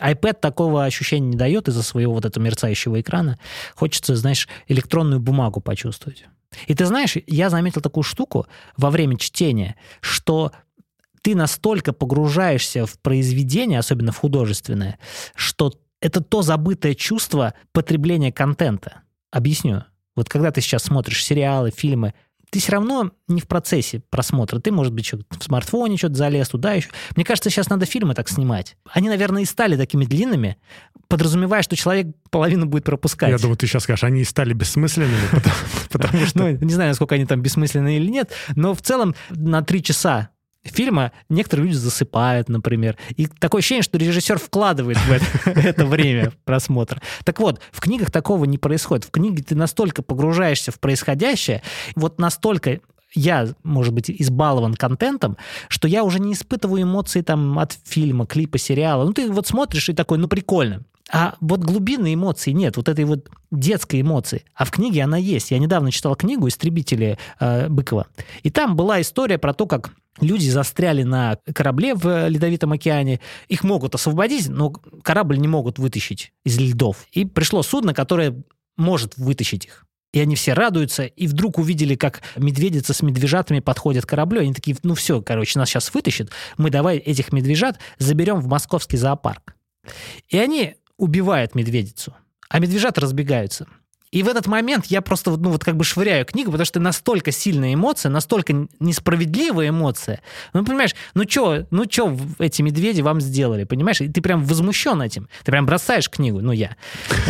iPad 0.00 0.40
такого 0.40 0.84
ощущения 0.84 1.28
не 1.28 1.36
дает 1.36 1.68
из-за 1.68 1.82
своего 1.82 2.14
вот 2.14 2.24
этого 2.24 2.42
мерцающего 2.42 3.00
экрана. 3.00 3.38
Хочется, 3.74 4.16
знаешь, 4.16 4.48
электронную 4.66 5.20
бумагу 5.20 5.60
почувствовать. 5.60 6.24
И 6.66 6.74
ты 6.74 6.86
знаешь, 6.86 7.16
я 7.26 7.50
заметил 7.50 7.82
такую 7.82 8.02
штуку 8.02 8.46
во 8.78 8.90
время 8.90 9.18
чтения, 9.18 9.76
что 10.00 10.52
ты 11.22 11.34
настолько 11.34 11.92
погружаешься 11.92 12.86
в 12.86 12.98
произведение, 12.98 13.78
особенно 13.78 14.12
в 14.12 14.18
художественное, 14.18 14.98
что 15.34 15.74
это 16.00 16.22
то 16.22 16.42
забытое 16.42 16.94
чувство 16.94 17.54
потребления 17.72 18.32
контента. 18.32 19.02
Объясню. 19.30 19.84
Вот 20.16 20.28
когда 20.28 20.50
ты 20.50 20.60
сейчас 20.60 20.84
смотришь 20.84 21.24
сериалы, 21.24 21.70
фильмы, 21.70 22.14
ты 22.54 22.60
все 22.60 22.70
равно 22.70 23.10
не 23.26 23.40
в 23.40 23.48
процессе 23.48 24.00
просмотра. 24.10 24.60
Ты, 24.60 24.70
может 24.70 24.92
быть, 24.92 25.12
в 25.12 25.42
смартфоне 25.42 25.96
что-то 25.96 26.14
залез 26.14 26.48
туда 26.48 26.74
еще. 26.74 26.88
Мне 27.16 27.24
кажется, 27.24 27.50
сейчас 27.50 27.68
надо 27.68 27.84
фильмы 27.84 28.14
так 28.14 28.28
снимать. 28.28 28.76
Они, 28.92 29.08
наверное, 29.08 29.42
и 29.42 29.44
стали 29.44 29.76
такими 29.76 30.04
длинными, 30.04 30.56
подразумевая, 31.08 31.62
что 31.62 31.74
человек 31.74 32.14
половину 32.30 32.66
будет 32.66 32.84
пропускать. 32.84 33.30
Я 33.30 33.38
думаю, 33.38 33.56
ты 33.56 33.66
сейчас 33.66 33.82
скажешь, 33.82 34.04
они 34.04 34.20
и 34.20 34.24
стали 34.24 34.52
бессмысленными, 34.52 35.42
потому 35.90 36.26
что... 36.26 36.38
Ну, 36.38 36.50
не 36.60 36.72
знаю, 36.72 36.90
насколько 36.90 37.16
они 37.16 37.26
там 37.26 37.42
бессмысленные 37.42 37.98
или 37.98 38.08
нет, 38.08 38.30
но 38.54 38.72
в 38.72 38.82
целом 38.82 39.16
на 39.30 39.62
три 39.62 39.82
часа 39.82 40.28
фильма 40.64 41.12
некоторые 41.28 41.66
люди 41.66 41.76
засыпают, 41.76 42.48
например. 42.48 42.96
И 43.16 43.26
такое 43.26 43.60
ощущение, 43.60 43.82
что 43.82 43.98
режиссер 43.98 44.38
вкладывает 44.38 44.98
в 44.98 45.46
это, 45.46 45.86
время 45.86 46.32
просмотра. 46.44 47.00
Так 47.24 47.40
вот, 47.40 47.60
в 47.70 47.80
книгах 47.80 48.10
такого 48.10 48.44
не 48.44 48.58
происходит. 48.58 49.04
В 49.04 49.10
книге 49.10 49.42
ты 49.42 49.54
настолько 49.54 50.02
погружаешься 50.02 50.72
в 50.72 50.80
происходящее, 50.80 51.62
вот 51.94 52.18
настолько 52.18 52.80
я, 53.14 53.48
может 53.62 53.94
быть, 53.94 54.10
избалован 54.10 54.74
контентом, 54.74 55.36
что 55.68 55.86
я 55.86 56.02
уже 56.02 56.18
не 56.18 56.32
испытываю 56.32 56.82
эмоции 56.82 57.20
там 57.20 57.58
от 57.58 57.78
фильма, 57.84 58.26
клипа, 58.26 58.58
сериала. 58.58 59.04
Ну, 59.04 59.12
ты 59.12 59.30
вот 59.30 59.46
смотришь 59.46 59.88
и 59.88 59.92
такой, 59.94 60.18
ну, 60.18 60.26
прикольно. 60.26 60.82
А 61.10 61.36
вот 61.40 61.60
глубинной 61.60 62.14
эмоции 62.14 62.50
нет, 62.52 62.76
вот 62.76 62.88
этой 62.88 63.04
вот 63.04 63.28
детской 63.50 64.00
эмоции. 64.00 64.44
А 64.54 64.64
в 64.64 64.70
книге 64.70 65.02
она 65.02 65.16
есть. 65.16 65.50
Я 65.50 65.58
недавно 65.58 65.92
читал 65.92 66.16
книгу 66.16 66.48
«Истребители» 66.48 67.18
э, 67.40 67.68
Быкова. 67.68 68.06
И 68.42 68.50
там 68.50 68.74
была 68.74 69.00
история 69.00 69.38
про 69.38 69.52
то, 69.52 69.66
как 69.66 69.92
люди 70.20 70.48
застряли 70.48 71.02
на 71.02 71.38
корабле 71.54 71.94
в 71.94 72.28
Ледовитом 72.28 72.72
океане. 72.72 73.20
Их 73.48 73.64
могут 73.64 73.94
освободить, 73.94 74.48
но 74.48 74.70
корабль 74.70 75.38
не 75.38 75.48
могут 75.48 75.78
вытащить 75.78 76.32
из 76.44 76.58
льдов. 76.58 77.06
И 77.12 77.24
пришло 77.26 77.62
судно, 77.62 77.92
которое 77.92 78.42
может 78.76 79.16
вытащить 79.16 79.66
их. 79.66 79.86
И 80.12 80.20
они 80.20 80.36
все 80.36 80.52
радуются, 80.52 81.04
и 81.04 81.26
вдруг 81.26 81.58
увидели, 81.58 81.96
как 81.96 82.22
медведица 82.36 82.94
с 82.94 83.02
медвежатами 83.02 83.58
подходят 83.58 84.06
к 84.06 84.08
кораблю. 84.08 84.40
Они 84.40 84.54
такие, 84.54 84.76
ну 84.84 84.94
все, 84.94 85.20
короче, 85.20 85.58
нас 85.58 85.68
сейчас 85.68 85.92
вытащат. 85.92 86.30
Мы 86.56 86.70
давай 86.70 86.98
этих 86.98 87.32
медвежат 87.32 87.78
заберем 87.98 88.40
в 88.40 88.46
московский 88.46 88.96
зоопарк. 88.96 89.56
И 90.28 90.38
они 90.38 90.76
убивает 90.98 91.54
медведицу, 91.54 92.14
а 92.48 92.58
медвежата 92.58 93.00
разбегаются. 93.00 93.66
И 94.14 94.22
в 94.22 94.28
этот 94.28 94.46
момент 94.46 94.86
я 94.86 95.02
просто 95.02 95.32
ну, 95.32 95.50
вот 95.50 95.64
как 95.64 95.76
бы 95.76 95.82
швыряю 95.82 96.24
книгу, 96.24 96.52
потому 96.52 96.64
что 96.64 96.78
настолько 96.78 97.32
сильная 97.32 97.74
эмоция, 97.74 98.10
настолько 98.10 98.68
несправедливая 98.78 99.70
эмоция. 99.70 100.20
Ну, 100.52 100.64
понимаешь, 100.64 100.94
ну 101.14 101.24
что 101.28 101.66
ну 101.72 101.84
чё 101.84 102.16
эти 102.38 102.62
медведи 102.62 103.00
вам 103.00 103.20
сделали, 103.20 103.64
понимаешь? 103.64 104.00
И 104.00 104.08
ты 104.08 104.22
прям 104.22 104.44
возмущен 104.44 105.02
этим. 105.02 105.28
Ты 105.42 105.50
прям 105.50 105.66
бросаешь 105.66 106.08
книгу, 106.08 106.40
ну 106.40 106.52
я. 106.52 106.76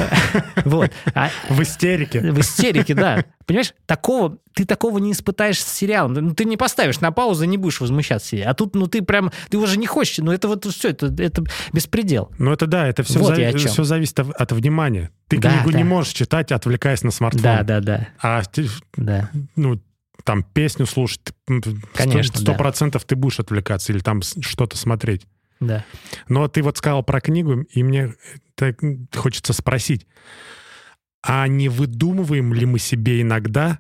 Вот. 0.67 0.91
А 1.15 1.31
в 1.49 1.63
истерике. 1.63 2.21
В 2.21 2.41
истерике, 2.41 2.93
да. 2.93 3.25
Понимаешь, 3.47 3.75
такого, 3.87 4.39
ты 4.55 4.65
такого 4.65 4.99
не 4.99 5.13
испытаешь 5.13 5.63
с 5.63 5.73
сериалом. 5.73 6.15
Ну, 6.15 6.35
ты 6.35 6.45
не 6.45 6.57
поставишь 6.57 7.01
на 7.01 7.13
паузу, 7.13 7.45
не 7.45 7.59
будешь 7.59 7.81
возмущаться. 7.81 8.37
А 8.45 8.55
тут, 8.55 8.75
ну, 8.75 8.87
ты 8.87 9.03
прям, 9.03 9.33
ты 9.51 9.59
уже 9.59 9.79
не 9.79 9.87
хочешь, 9.87 10.19
ну, 10.19 10.33
это 10.33 10.49
вот 10.49 10.65
все, 10.65 10.91
это, 10.91 11.07
это 11.19 11.45
беспредел. 11.73 12.31
Ну, 12.39 12.53
это 12.53 12.67
да, 12.67 12.87
это 12.89 13.03
все, 13.03 13.19
вот 13.19 13.37
зави- 13.37 13.57
все 13.57 13.85
зависит 13.85 14.19
от, 14.21 14.31
от 14.31 14.53
внимания. 14.53 15.11
Ты 15.29 15.39
да, 15.39 15.51
книгу 15.51 15.73
да. 15.73 15.79
не 15.79 15.85
можешь 15.85 16.13
читать, 16.13 16.53
отвлекаясь 16.53 17.03
на 17.03 17.11
смартфон. 17.11 17.43
Да, 17.43 17.63
да, 17.63 17.81
да. 17.81 18.09
А 18.21 18.43
да. 18.97 19.31
ну, 19.57 19.81
там 20.25 20.43
песню 20.43 20.87
слушать, 20.87 21.21
Конечно, 21.95 22.41
сто 22.41 22.55
процентов 22.55 23.03
да. 23.03 23.09
ты 23.09 23.17
будешь 23.17 23.41
отвлекаться 23.41 23.93
или 23.93 24.01
там 24.01 24.23
что-то 24.23 24.77
смотреть. 24.77 25.27
Да. 25.61 25.85
Но 26.29 26.49
ты 26.49 26.63
вот 26.63 26.79
сказал 26.79 27.03
про 27.03 27.21
книгу, 27.21 27.61
и 27.61 27.83
мне 27.83 28.15
так 28.55 28.81
хочется 29.15 29.53
спросить, 29.53 30.07
а 31.27 31.49
не 31.49 31.69
выдумываем 31.69 32.53
ли 32.53 32.67
мы 32.67 32.79
себе 32.79 33.23
иногда 33.23 33.79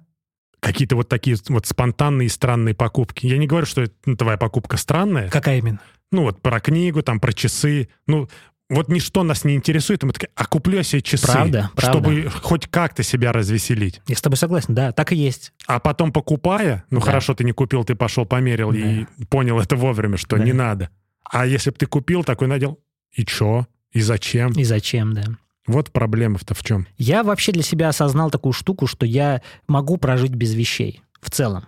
какие-то 0.60 0.96
вот 0.96 1.10
такие 1.10 1.36
вот 1.48 1.66
спонтанные 1.66 2.30
странные 2.30 2.74
покупки? 2.74 3.26
Я 3.26 3.36
не 3.36 3.46
говорю, 3.46 3.66
что 3.66 3.82
это 3.82 4.16
твоя 4.16 4.38
покупка 4.38 4.78
странная. 4.78 5.28
Какая 5.28 5.58
именно? 5.58 5.78
Ну 6.10 6.22
вот 6.22 6.40
про 6.40 6.58
книгу, 6.60 7.02
там 7.02 7.20
про 7.20 7.34
часы. 7.34 7.88
Ну 8.06 8.28
вот 8.70 8.88
ничто 8.88 9.22
нас 9.24 9.44
не 9.44 9.54
интересует, 9.54 10.02
и 10.02 10.06
мы 10.06 10.12
такие, 10.14 10.30
а 10.34 10.46
куплю 10.46 10.78
я 10.78 10.82
себе 10.82 11.02
часы, 11.02 11.26
правда, 11.26 11.70
чтобы 11.76 12.22
правда. 12.22 12.30
хоть 12.30 12.66
как-то 12.68 13.02
себя 13.02 13.30
развеселить. 13.30 14.00
Я 14.06 14.16
с 14.16 14.22
тобой 14.22 14.38
согласен, 14.38 14.74
да, 14.74 14.92
так 14.92 15.12
и 15.12 15.16
есть. 15.16 15.52
А 15.66 15.80
потом 15.80 16.12
покупая, 16.12 16.84
ну 16.88 17.00
да. 17.00 17.06
хорошо, 17.06 17.34
ты 17.34 17.44
не 17.44 17.52
купил, 17.52 17.84
ты 17.84 17.94
пошел 17.94 18.24
померил 18.24 18.72
да. 18.72 18.78
и 18.78 19.04
понял 19.28 19.60
это 19.60 19.76
вовремя, 19.76 20.16
что 20.16 20.38
да. 20.38 20.44
не 20.44 20.54
надо. 20.54 20.88
А 21.30 21.44
если 21.44 21.70
бы 21.70 21.76
ты 21.76 21.84
купил, 21.84 22.24
такой 22.24 22.48
надел, 22.48 22.80
и 23.12 23.26
чё? 23.26 23.66
И 23.92 24.00
зачем? 24.00 24.52
И 24.52 24.64
зачем, 24.64 25.12
да. 25.12 25.24
Вот 25.66 25.90
проблема-то 25.92 26.54
в 26.54 26.62
чем? 26.62 26.86
Я 26.98 27.22
вообще 27.22 27.52
для 27.52 27.62
себя 27.62 27.88
осознал 27.88 28.30
такую 28.30 28.52
штуку, 28.52 28.86
что 28.86 29.06
я 29.06 29.40
могу 29.66 29.96
прожить 29.96 30.32
без 30.32 30.54
вещей 30.54 31.02
в 31.20 31.30
целом. 31.30 31.66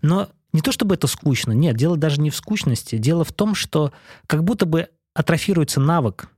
Но 0.00 0.28
не 0.52 0.60
то 0.60 0.70
чтобы 0.70 0.94
это 0.94 1.06
скучно, 1.06 1.52
нет, 1.52 1.76
дело 1.76 1.96
даже 1.96 2.20
не 2.20 2.30
в 2.30 2.36
скучности. 2.36 2.98
Дело 2.98 3.24
в 3.24 3.32
том, 3.32 3.54
что 3.54 3.92
как 4.26 4.44
будто 4.44 4.66
бы 4.66 4.88
атрофируется 5.14 5.80
навык 5.80 6.28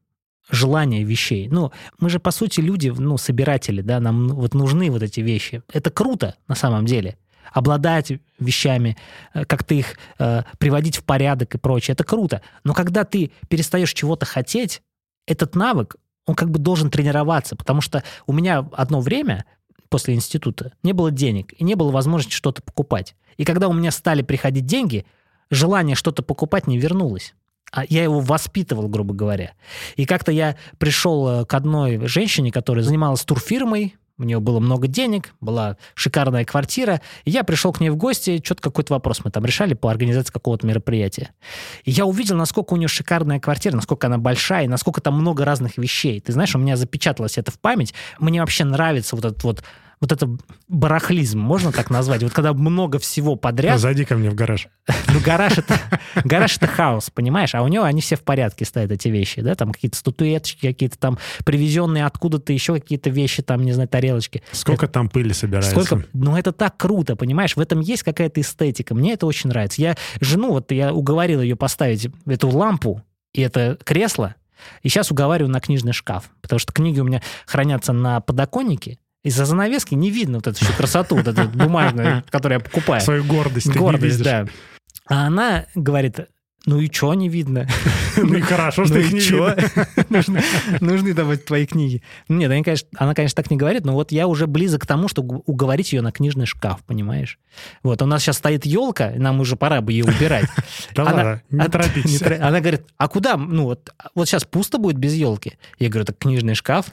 желания 0.51 1.05
вещей. 1.05 1.49
Ну, 1.49 1.73
мы 1.99 2.11
же, 2.11 2.21
по 2.21 2.31
сути, 2.31 2.61
люди, 2.61 2.89
ну, 2.89 3.17
собиратели, 3.17 3.81
да, 3.81 4.01
нам 4.01 4.29
вот 4.29 4.55
нужны 4.55 4.91
вот 4.91 5.03
эти 5.03 5.21
вещи. 5.21 5.63
Это 5.73 5.91
круто 5.91 6.37
на 6.49 6.55
самом 6.55 6.87
деле. 6.87 7.19
Обладать 7.53 8.13
вещами, 8.39 8.97
э, 9.33 9.45
как-то 9.45 9.75
их 9.75 9.97
э, 10.19 10.43
приводить 10.59 10.97
в 10.97 11.05
порядок 11.05 11.55
и 11.55 11.59
прочее, 11.59 11.93
это 11.93 12.05
круто. 12.05 12.43
Но 12.63 12.75
когда 12.75 13.05
ты 13.05 13.33
перестаешь 13.49 13.93
чего-то 13.93 14.27
хотеть, 14.27 14.83
этот 15.27 15.55
навык, 15.55 15.97
он 16.27 16.35
как 16.35 16.51
бы 16.51 16.59
должен 16.59 16.91
тренироваться, 16.91 17.57
потому 17.57 17.81
что 17.81 18.03
у 18.27 18.33
меня 18.33 18.67
одно 18.73 19.01
время 19.01 19.45
после 19.89 20.15
института 20.15 20.73
не 20.83 20.93
было 20.93 21.11
денег 21.11 21.53
и 21.57 21.65
не 21.65 21.75
было 21.75 21.91
возможности 21.91 22.35
что-то 22.35 22.63
покупать. 22.63 23.15
И 23.37 23.45
когда 23.45 23.69
у 23.69 23.73
меня 23.73 23.91
стали 23.91 24.23
приходить 24.23 24.67
деньги, 24.67 25.07
желание 25.51 25.97
что-то 25.97 26.23
покупать 26.23 26.67
не 26.67 26.79
вернулось. 26.79 27.35
А 27.71 27.85
я 27.89 28.05
его 28.05 28.21
воспитывал, 28.21 28.89
грубо 28.89 29.15
говоря. 29.15 29.53
И 29.97 30.07
как-то 30.07 30.31
я 30.31 30.57
пришел 30.79 31.29
э, 31.29 31.45
к 31.45 31.55
одной 31.55 32.07
женщине, 32.07 32.53
которая 32.53 32.85
занималась 32.85 33.25
турфирмой, 33.25 33.97
у 34.19 34.25
нее 34.25 34.39
было 34.39 34.61
много 34.61 34.87
денег, 34.87 35.35
была 35.41 35.77
шикарная 35.95 36.45
квартира, 36.45 37.01
и 37.25 37.31
я 37.31 37.43
пришел 37.43 37.73
к 37.73 37.81
ней 37.81 37.91
в 37.91 37.97
гости, 37.97 38.41
что-то 38.45 38.63
какой-то 38.63 38.95
вопрос 38.95 39.25
мы 39.25 39.31
там 39.31 39.45
решали 39.45 39.75
по 39.75 39.91
организации 39.91 40.33
какого-то 40.33 40.67
мероприятия. 40.67 41.31
И 41.85 41.91
я 41.91 42.07
увидел, 42.07 42.37
насколько 42.37 42.75
у 42.75 42.77
нее 42.77 42.89
шикарная 42.89 43.41
квартира, 43.41 43.75
насколько 43.75 44.07
она 44.07 44.19
большая, 44.19 44.65
и 44.65 44.69
насколько 44.69 45.01
там 45.01 45.15
много 45.15 45.45
разных 45.45 45.79
вещей. 45.79 46.21
Ты 46.21 46.33
знаешь, 46.33 46.55
у 46.55 46.59
меня 46.59 46.77
запечаталось 46.77 47.39
это 47.39 47.51
в 47.51 47.59
память. 47.59 47.93
Мне 48.21 48.41
вообще 48.41 48.65
нравится 48.65 49.17
вот 49.17 49.25
этот 49.25 49.43
вот 49.43 49.65
вот 50.05 50.13
это 50.13 50.29
барахлизм, 50.69 51.39
можно 51.39 51.73
так 51.73 51.89
назвать? 51.89 52.23
Вот 52.23 52.33
когда 52.33 52.53
много 52.53 52.99
всего 52.99 53.37
подряд... 53.37 53.75
Ну, 53.75 53.79
зайди 53.79 54.05
ко 54.05 54.17
мне 54.17 54.29
в 54.29 54.35
гараж. 54.35 54.69
Ну, 55.09 55.21
гараж 55.25 55.59
это, 55.59 55.81
гараж 56.25 56.57
это 56.59 56.67
хаос, 56.67 57.09
понимаешь? 57.09 57.55
А 57.55 57.63
у 57.63 57.69
него 57.69 57.85
они 57.85 58.03
все 58.03 58.17
в 58.17 58.21
порядке 58.21 58.67
стоят, 58.67 58.93
эти 58.93 59.09
вещи, 59.09 59.41
да? 59.41 59.55
Там 59.55 59.73
какие-то 59.73 59.97
статуэточки, 59.97 60.67
какие-то 60.67 60.99
там 60.99 61.19
привезенные 61.45 62.05
откуда-то 62.05 62.53
еще 62.53 62.75
какие-то 62.75 63.09
вещи, 63.09 63.43
там, 63.43 63.63
не 63.63 63.73
знаю, 63.73 63.89
тарелочки. 63.89 64.43
Сколько 64.53 64.85
это, 64.85 64.95
там 64.95 65.09
пыли 65.09 65.33
собирается? 65.33 65.71
Сколько? 65.71 66.07
Ну, 66.13 66.37
это 66.37 66.53
так 66.53 66.77
круто, 66.77 67.17
понимаешь? 67.17 67.57
В 67.57 67.61
этом 67.61 67.81
есть 67.81 68.03
какая-то 68.03 68.43
эстетика. 68.43 68.95
Мне 68.95 69.15
это 69.15 69.25
очень 69.25 69.49
нравится. 69.49 69.81
Я 69.81 69.97
жену, 70.21 70.51
вот 70.51 70.71
я 70.71 70.93
уговорил 70.93 71.41
ее 71.41 71.57
поставить 71.57 72.11
эту 72.27 72.51
лампу 72.51 73.03
и 73.33 73.41
это 73.41 73.79
кресло, 73.85 74.37
и 74.83 74.89
сейчас 74.89 75.11
уговариваю 75.11 75.51
на 75.51 75.61
книжный 75.61 75.93
шкаф, 75.93 76.31
потому 76.41 76.59
что 76.59 76.73
книги 76.73 77.01
у 77.01 77.05
меня 77.05 77.21
хранятся 77.47 77.93
на 77.93 78.21
подоконнике, 78.21 78.99
из-за 79.25 79.47
занавески 79.47 79.95
не 79.95 80.11
видно 80.11 80.39
вот 80.39 80.47
эту 80.47 80.65
всю 80.65 80.73
красоту, 80.75 81.17
вот 81.17 81.27
эту 81.27 81.49
бумажную, 81.49 82.23
которую 82.31 82.61
я 82.61 82.65
покупаю. 82.65 83.01
Свою 83.01 83.25
гордость 83.25 83.75
Гордость, 83.75 84.23
да. 84.23 84.47
А 85.07 85.27
она 85.27 85.67
говорит, 85.75 86.21
ну 86.67 86.81
и 86.81 86.91
что 86.91 87.15
не 87.15 87.29
видно? 87.29 87.69
Ну 88.17 88.35
и 88.35 88.41
хорошо, 88.41 88.85
что 88.85 88.95
ну 88.95 89.01
их 89.01 89.13
не 89.13 89.19
видно. 89.19 89.57
Нужны 90.81 91.15
давать 91.15 91.45
твои 91.45 91.67
книги. 91.67 92.01
Нет, 92.29 92.51
она, 92.97 93.13
конечно, 93.13 93.35
так 93.35 93.51
не 93.51 93.57
говорит, 93.57 93.85
но 93.85 93.93
вот 93.93 94.13
я 94.13 94.29
уже 94.29 94.47
близок 94.47 94.83
к 94.83 94.87
тому, 94.87 95.09
чтобы 95.09 95.43
уговорить 95.47 95.93
ее 95.93 96.01
на 96.01 96.13
книжный 96.13 96.47
шкаф, 96.47 96.85
понимаешь? 96.87 97.41
Вот, 97.83 98.01
у 98.03 98.07
нас 98.07 98.23
сейчас 98.23 98.37
стоит 98.37 98.67
елка, 98.67 99.13
нам 99.17 99.41
уже 99.41 99.57
пора 99.57 99.81
бы 99.81 99.93
ее 99.93 100.05
убирать. 100.05 100.49
Да 100.95 101.05
ладно, 101.05 101.43
не 101.51 101.69
торопитесь. 101.69 102.23
Она 102.23 102.61
говорит, 102.61 102.83
а 102.99 103.09
куда? 103.09 103.37
Ну 103.37 103.65
вот, 103.65 103.93
вот 104.15 104.29
сейчас 104.29 104.45
пусто 104.45 104.79
будет 104.79 104.97
без 104.97 105.15
елки. 105.15 105.55
Я 105.79 105.89
говорю, 105.89 106.05
так 106.05 106.19
книжный 106.19 106.55
шкаф. 106.55 106.87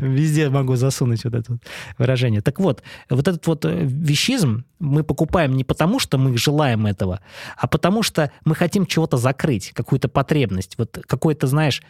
Везде 0.00 0.48
могу 0.48 0.76
засунуть 0.76 1.24
вот 1.24 1.34
это 1.34 1.58
выражение. 1.98 2.40
Так 2.40 2.60
вот, 2.60 2.82
вот 3.10 3.26
этот 3.26 3.46
вот 3.46 3.64
э, 3.64 3.80
вещизм 3.82 4.64
мы 4.78 5.02
покупаем 5.02 5.56
не 5.56 5.64
потому, 5.64 5.98
что 5.98 6.18
мы 6.18 6.36
желаем 6.36 6.86
этого, 6.86 7.20
а 7.56 7.66
потому 7.66 8.02
что 8.02 8.30
мы 8.44 8.54
хотим 8.54 8.86
чего-то 8.86 9.16
закрыть, 9.16 9.72
какую-то 9.72 10.08
потребность, 10.08 10.76
вот 10.78 10.98
какой-то, 11.06 11.46
знаешь, 11.46 11.82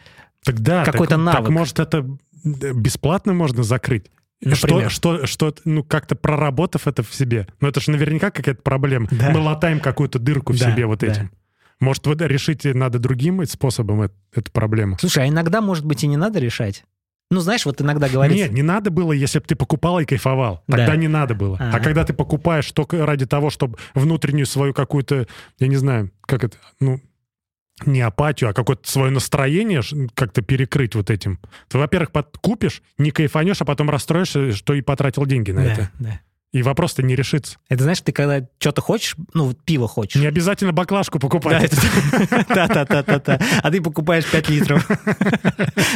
Тогда 0.43 0.85
какой-то 0.85 1.15
так, 1.15 1.19
навык. 1.23 1.41
Так, 1.41 1.49
может, 1.49 1.79
это 1.79 2.05
бесплатно 2.43 3.33
можно 3.33 3.63
закрыть? 3.63 4.05
Например? 4.41 4.89
Что, 4.89 5.25
что, 5.25 5.51
что, 5.51 5.55
ну, 5.65 5.83
как-то 5.83 6.15
проработав 6.15 6.87
это 6.87 7.03
в 7.03 7.13
себе. 7.13 7.47
Но 7.59 7.67
это 7.67 7.81
же 7.81 7.91
наверняка 7.91 8.31
какая-то 8.31 8.61
проблема. 8.61 9.07
Да. 9.11 9.31
Мы 9.31 9.39
латаем 9.39 9.81
какую-то 9.81 10.17
дырку 10.17 10.53
в 10.53 10.59
Да, 10.59 10.71
себе 10.71 10.85
вот 10.85 10.99
да. 10.99 11.07
этим. 11.07 11.31
Может, 11.81 12.07
вот 12.07 12.21
решить 12.21 12.63
надо 12.65 12.99
другим 12.99 13.45
способом 13.45 14.03
эт- 14.03 14.13
эту 14.33 14.51
проблему? 14.51 14.97
Слушай, 14.99 15.25
а 15.25 15.27
иногда, 15.27 15.61
может 15.61 15.85
быть, 15.85 16.03
и 16.03 16.07
не 16.07 16.17
надо 16.17 16.39
решать. 16.39 16.83
Ну, 17.31 17.41
знаешь, 17.41 17.65
вот 17.65 17.79
иногда 17.81 18.09
говорится... 18.09 18.43
Нет, 18.45 18.51
не 18.53 18.63
надо 18.63 18.89
было, 18.89 19.11
если 19.13 19.37
бы 19.39 19.45
ты 19.45 19.55
покупал 19.55 19.99
и 19.99 20.05
кайфовал. 20.05 20.63
Тогда 20.67 20.87
Да. 20.87 20.95
не 20.95 21.07
надо 21.07 21.35
было. 21.35 21.57
А 21.59 21.69
Ага. 21.69 21.79
когда 21.83 22.03
ты 22.03 22.13
покупаешь 22.13 22.71
только 22.71 23.05
ради 23.05 23.25
того, 23.27 23.49
чтобы 23.51 23.77
внутреннюю 23.93 24.47
свою 24.47 24.73
какую-то, 24.73 25.27
я 25.59 25.67
не 25.67 25.75
знаю, 25.75 26.11
как 26.21 26.43
это, 26.43 26.57
ну, 26.79 26.99
не 27.85 28.01
апатию, 28.01 28.49
а 28.49 28.53
какое-то 28.53 28.89
свое 28.89 29.11
настроение 29.11 29.81
как-то 30.15 30.41
перекрыть 30.41 30.95
вот 30.95 31.09
этим. 31.09 31.39
Ты, 31.69 31.77
во-первых, 31.77 32.09
купишь, 32.41 32.81
не 32.97 33.11
кайфанешь, 33.11 33.61
а 33.61 33.65
потом 33.65 33.89
расстроишься, 33.89 34.51
что 34.51 34.73
и 34.73 34.81
потратил 34.81 35.25
деньги 35.25 35.51
на 35.51 35.63
Да, 35.63 35.71
это. 35.71 35.91
да. 35.99 36.19
И 36.51 36.63
вопрос-то 36.63 37.03
не 37.03 37.15
решится. 37.15 37.57
Это 37.69 37.83
знаешь, 37.83 38.01
ты 38.01 38.11
когда 38.11 38.43
что-то 38.57 38.81
хочешь, 38.81 39.15
ну, 39.35 39.53
пиво 39.53 39.87
хочешь. 39.87 40.19
Не 40.19 40.25
обязательно 40.25 40.73
баклажку 40.73 41.19
Да, 41.19 41.27
покупать. 41.27 41.63
это- 41.71 42.45
Да-да-да-да-да. 42.55 43.39
А 43.61 43.69
ты 43.69 43.79
покупаешь 43.81 44.25
5 44.25 44.49
литров. 44.49 44.89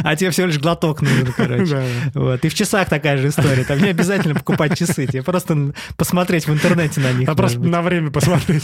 А 0.04 0.16
тебе 0.16 0.30
всего 0.30 0.46
лишь 0.48 0.60
глоток 0.60 1.02
нужен, 1.02 1.34
короче. 1.36 1.66
Да. 2.14 2.20
Вот. 2.20 2.46
И 2.46 2.50
в 2.50 2.54
часах 2.54 2.88
такая 2.88 3.18
же 3.18 3.30
история. 3.30 3.64
Там 3.64 3.80
не 3.82 3.90
обязательно 3.90 4.36
покупать 4.36 4.78
часы. 4.78 5.08
Тебе 5.08 5.24
просто 5.24 5.74
посмотреть 5.98 6.48
в 6.48 6.54
интернете 6.54 7.02
на 7.02 7.12
них. 7.14 7.28
А 7.28 7.34
просто 7.34 7.60
на 7.60 7.82
время 7.82 8.12
посмотреть. 8.12 8.64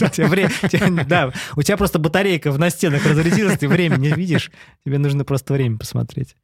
Да, 1.08 1.32
у 1.56 1.62
тебя 1.62 1.76
просто 1.76 1.98
батарейка 1.98 2.52
в 2.52 2.58
настенах 2.60 3.04
разрядилась, 3.04 3.58
ты 3.58 3.66
время 3.68 3.96
не 3.96 4.10
видишь. 4.12 4.52
Тебе 4.84 4.98
нужно 4.98 5.24
просто 5.24 5.54
время 5.54 5.76
посмотреть. 5.76 6.36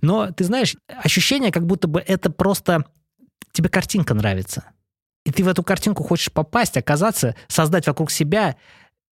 Но 0.00 0.30
ты 0.30 0.44
знаешь, 0.44 0.76
ощущение, 1.04 1.52
как 1.52 1.66
будто 1.66 1.88
бы 1.88 2.00
это 2.00 2.30
просто 2.30 2.84
тебе 3.52 3.68
картинка 3.68 4.14
нравится. 4.14 4.64
И 5.24 5.30
ты 5.30 5.44
в 5.44 5.48
эту 5.48 5.62
картинку 5.62 6.02
хочешь 6.04 6.32
попасть, 6.32 6.76
оказаться, 6.76 7.36
создать 7.48 7.86
вокруг 7.86 8.10
себя, 8.10 8.56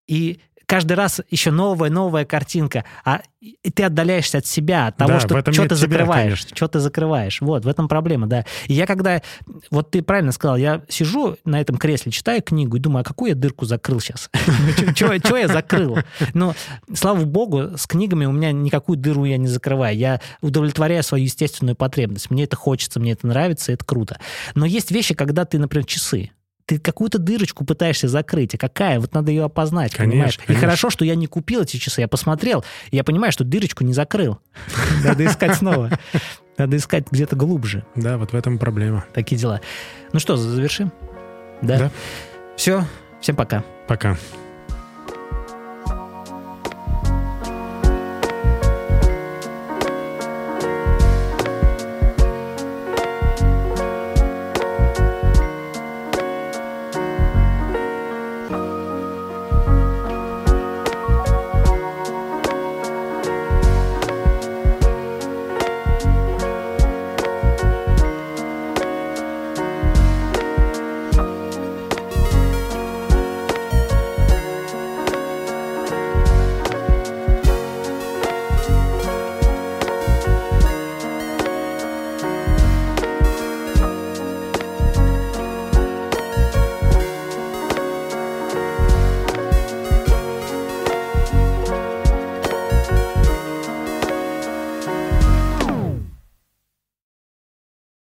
и 0.07 0.41
каждый 0.67 0.95
раз 0.95 1.21
еще 1.31 1.51
новая, 1.51 1.91
новая 1.91 2.25
картинка, 2.25 2.85
а 3.05 3.23
и 3.41 3.71
ты 3.71 3.85
отдаляешься 3.85 4.39
от 4.39 4.47
себя, 4.47 4.89
от 4.89 4.97
того, 4.97 5.13
Да, 5.13 5.21
что 5.21 5.29
что 5.29 5.43
ты 5.43 5.53
тебя, 5.53 5.77
закрываешь, 5.77 6.41
конечно. 6.41 6.57
что 6.57 6.69
ты 6.69 6.81
закрываешь. 6.81 7.41
Вот, 7.41 7.65
в 7.65 7.69
этом 7.69 7.87
проблема, 7.87 8.27
да. 8.27 8.45
И 8.67 8.75
я 8.75 8.87
когда, 8.87 9.23
вот 9.71 9.91
ты 9.93 10.03
правильно 10.03 10.33
сказал, 10.33 10.57
я 10.57 10.83
сижу 10.89 11.37
на 11.45 11.61
этом 11.61 11.77
кресле, 11.77 12.11
читаю 12.11 12.43
книгу 12.43 12.77
и 12.77 12.81
думаю, 12.81 13.03
а 13.03 13.05
какую 13.05 13.31
я 13.31 13.35
дырку 13.37 13.65
закрыл 13.65 14.01
сейчас? 14.01 14.31
Чего 14.95 15.37
я 15.37 15.49
закрыл? 15.49 15.99
Но, 16.35 16.55
слава 16.93 17.25
богу, 17.25 17.77
с 17.77 17.87
книгами 17.87 18.25
у 18.25 18.33
меня 18.33 18.51
никакую 18.51 18.99
дыру 18.99 19.25
я 19.25 19.39
не 19.39 19.49
закрываю. 19.49 19.97
Я 19.97 20.21
удовлетворяю 20.41 21.03
свою 21.05 21.25
естественную 21.25 21.77
потребность. 21.77 22.31
Мне 22.31 22.45
это 22.45 22.57
хочется, 22.57 22.99
мне 22.99 23.13
это 23.13 23.27
нравится, 23.27 23.71
это 23.71 23.85
круто. 23.85 24.19
Но 24.55 24.67
есть 24.67 24.91
вещи, 24.91 25.15
когда 25.15 25.45
ты, 25.45 25.59
например, 25.59 25.87
часы. 25.87 26.31
Ты 26.67 26.81
какую-то 26.81 27.19
дырочку 27.19 27.65
пытаешься 27.65 28.09
закрыть. 28.09 28.55
А 28.57 28.59
какая? 28.59 28.99
Вот 28.99 29.15
надо 29.15 29.31
ее 29.31 29.45
опознать, 29.45 29.93
Конечно, 29.93 30.13
понимаешь? 30.13 30.35
И 30.35 30.47
конечно. 30.47 30.61
хорошо, 30.61 30.91
что 30.91 31.05
я 31.05 31.15
не 31.15 31.29
купил 31.29 31.63
эти 31.63 31.77
часы. 31.77 32.01
Я 32.01 32.09
посмотрел, 32.09 32.65
и 32.91 32.97
я 32.97 33.05
понимаю, 33.05 33.33
что 33.33 33.45
дырочку 33.45 33.85
не 33.85 33.93
закрыл. 33.93 34.41
Надо 35.05 35.25
искать 35.25 35.55
снова. 35.55 35.91
Надо 36.59 36.77
искать 36.77 37.05
где-то 37.11 37.37
глубже. 37.37 37.85
Да, 37.95 38.19
вот 38.19 38.33
в 38.33 38.35
этом 38.35 38.59
проблема. 38.59 39.05
Такие 39.15 39.37
дела. 39.37 39.61
Ну 40.13 40.19
что, 40.19 40.37
завершим? 40.37 40.93
Да? 41.63 41.79
Да. 41.79 41.91
Все. 42.57 42.85
Всем 43.21 43.37
пока. 43.37 43.63
Пока. 43.87 44.17